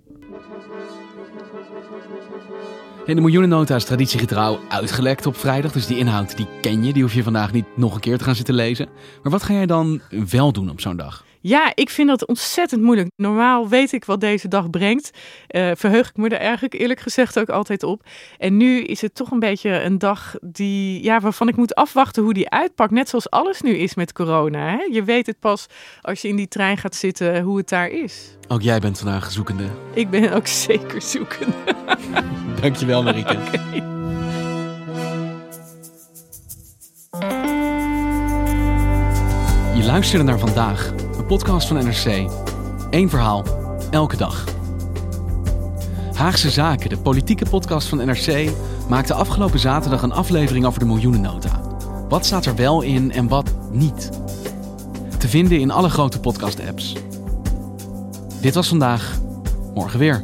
En 3.05 3.15
de 3.15 3.21
miljoenennota 3.21 3.75
is 3.75 3.83
traditiegetrouw 3.83 4.59
uitgelekt 4.69 5.25
op 5.25 5.35
vrijdag. 5.35 5.71
Dus 5.71 5.87
die 5.87 5.97
inhoud 5.97 6.37
die 6.37 6.47
ken 6.61 6.83
je. 6.83 6.93
Die 6.93 7.03
hoef 7.03 7.13
je 7.13 7.23
vandaag 7.23 7.51
niet 7.51 7.65
nog 7.75 7.93
een 7.93 7.99
keer 7.99 8.17
te 8.17 8.23
gaan 8.23 8.35
zitten 8.35 8.55
lezen. 8.55 8.89
Maar 9.23 9.31
wat 9.31 9.43
ga 9.43 9.53
jij 9.53 9.65
dan 9.65 10.01
wel 10.29 10.51
doen 10.51 10.69
op 10.69 10.81
zo'n 10.81 10.97
dag? 10.97 11.25
Ja, 11.41 11.71
ik 11.75 11.89
vind 11.89 12.07
dat 12.07 12.25
ontzettend 12.25 12.81
moeilijk. 12.81 13.09
Normaal 13.15 13.67
weet 13.67 13.91
ik 13.91 14.05
wat 14.05 14.21
deze 14.21 14.47
dag 14.47 14.69
brengt. 14.69 15.11
Uh, 15.49 15.71
verheug 15.75 16.09
ik 16.09 16.17
me 16.17 16.29
er 16.29 16.39
eigenlijk 16.39 16.73
eerlijk 16.73 16.99
gezegd 16.99 17.39
ook 17.39 17.49
altijd 17.49 17.83
op. 17.83 18.03
En 18.37 18.57
nu 18.57 18.81
is 18.81 19.01
het 19.01 19.15
toch 19.15 19.31
een 19.31 19.39
beetje 19.39 19.83
een 19.83 19.97
dag 19.97 20.35
die, 20.41 21.03
ja, 21.03 21.19
waarvan 21.19 21.47
ik 21.47 21.55
moet 21.55 21.75
afwachten 21.75 22.23
hoe 22.23 22.33
die 22.33 22.49
uitpakt. 22.49 22.91
Net 22.91 23.09
zoals 23.09 23.29
alles 23.29 23.61
nu 23.61 23.71
is 23.71 23.95
met 23.95 24.13
corona. 24.13 24.69
Hè? 24.69 24.83
Je 24.91 25.03
weet 25.03 25.25
het 25.25 25.39
pas 25.39 25.65
als 26.01 26.21
je 26.21 26.27
in 26.27 26.35
die 26.35 26.47
trein 26.47 26.77
gaat 26.77 26.95
zitten 26.95 27.41
hoe 27.41 27.57
het 27.57 27.69
daar 27.69 27.89
is. 27.89 28.37
Ook 28.47 28.61
jij 28.61 28.79
bent 28.79 28.99
vandaag 28.99 29.31
zoekende. 29.31 29.65
Ik 29.93 30.09
ben 30.09 30.33
ook 30.33 30.47
zeker 30.47 31.01
zoekende. 31.01 31.55
Dankjewel, 32.61 33.03
Marieke. 33.03 33.37
Je 39.79 39.85
luisterde 39.85 40.23
naar 40.23 40.39
vandaag, 40.39 40.93
podcast 41.29 41.67
van 41.67 41.77
NRC. 41.77 42.29
Eén 42.89 43.09
verhaal, 43.09 43.43
elke 43.91 44.17
dag. 44.17 44.43
Haagse 46.13 46.49
Zaken, 46.49 46.89
de 46.89 46.97
politieke 46.97 47.45
podcast 47.49 47.87
van 47.87 47.97
NRC, 47.97 48.51
maakte 48.87 49.13
afgelopen 49.13 49.59
zaterdag 49.59 50.01
een 50.01 50.11
aflevering 50.11 50.65
over 50.65 50.79
de 50.79 50.85
miljoenennota. 50.85 51.61
Wat 52.07 52.25
staat 52.25 52.45
er 52.45 52.55
wel 52.55 52.81
in 52.81 53.11
en 53.11 53.27
wat 53.27 53.53
niet? 53.71 54.09
Te 55.17 55.27
vinden 55.27 55.59
in 55.59 55.71
alle 55.71 55.89
grote 55.89 56.19
podcast-apps. 56.19 56.95
Dit 58.41 58.53
was 58.53 58.67
vandaag, 58.67 59.19
morgen 59.73 59.99
weer. 59.99 60.23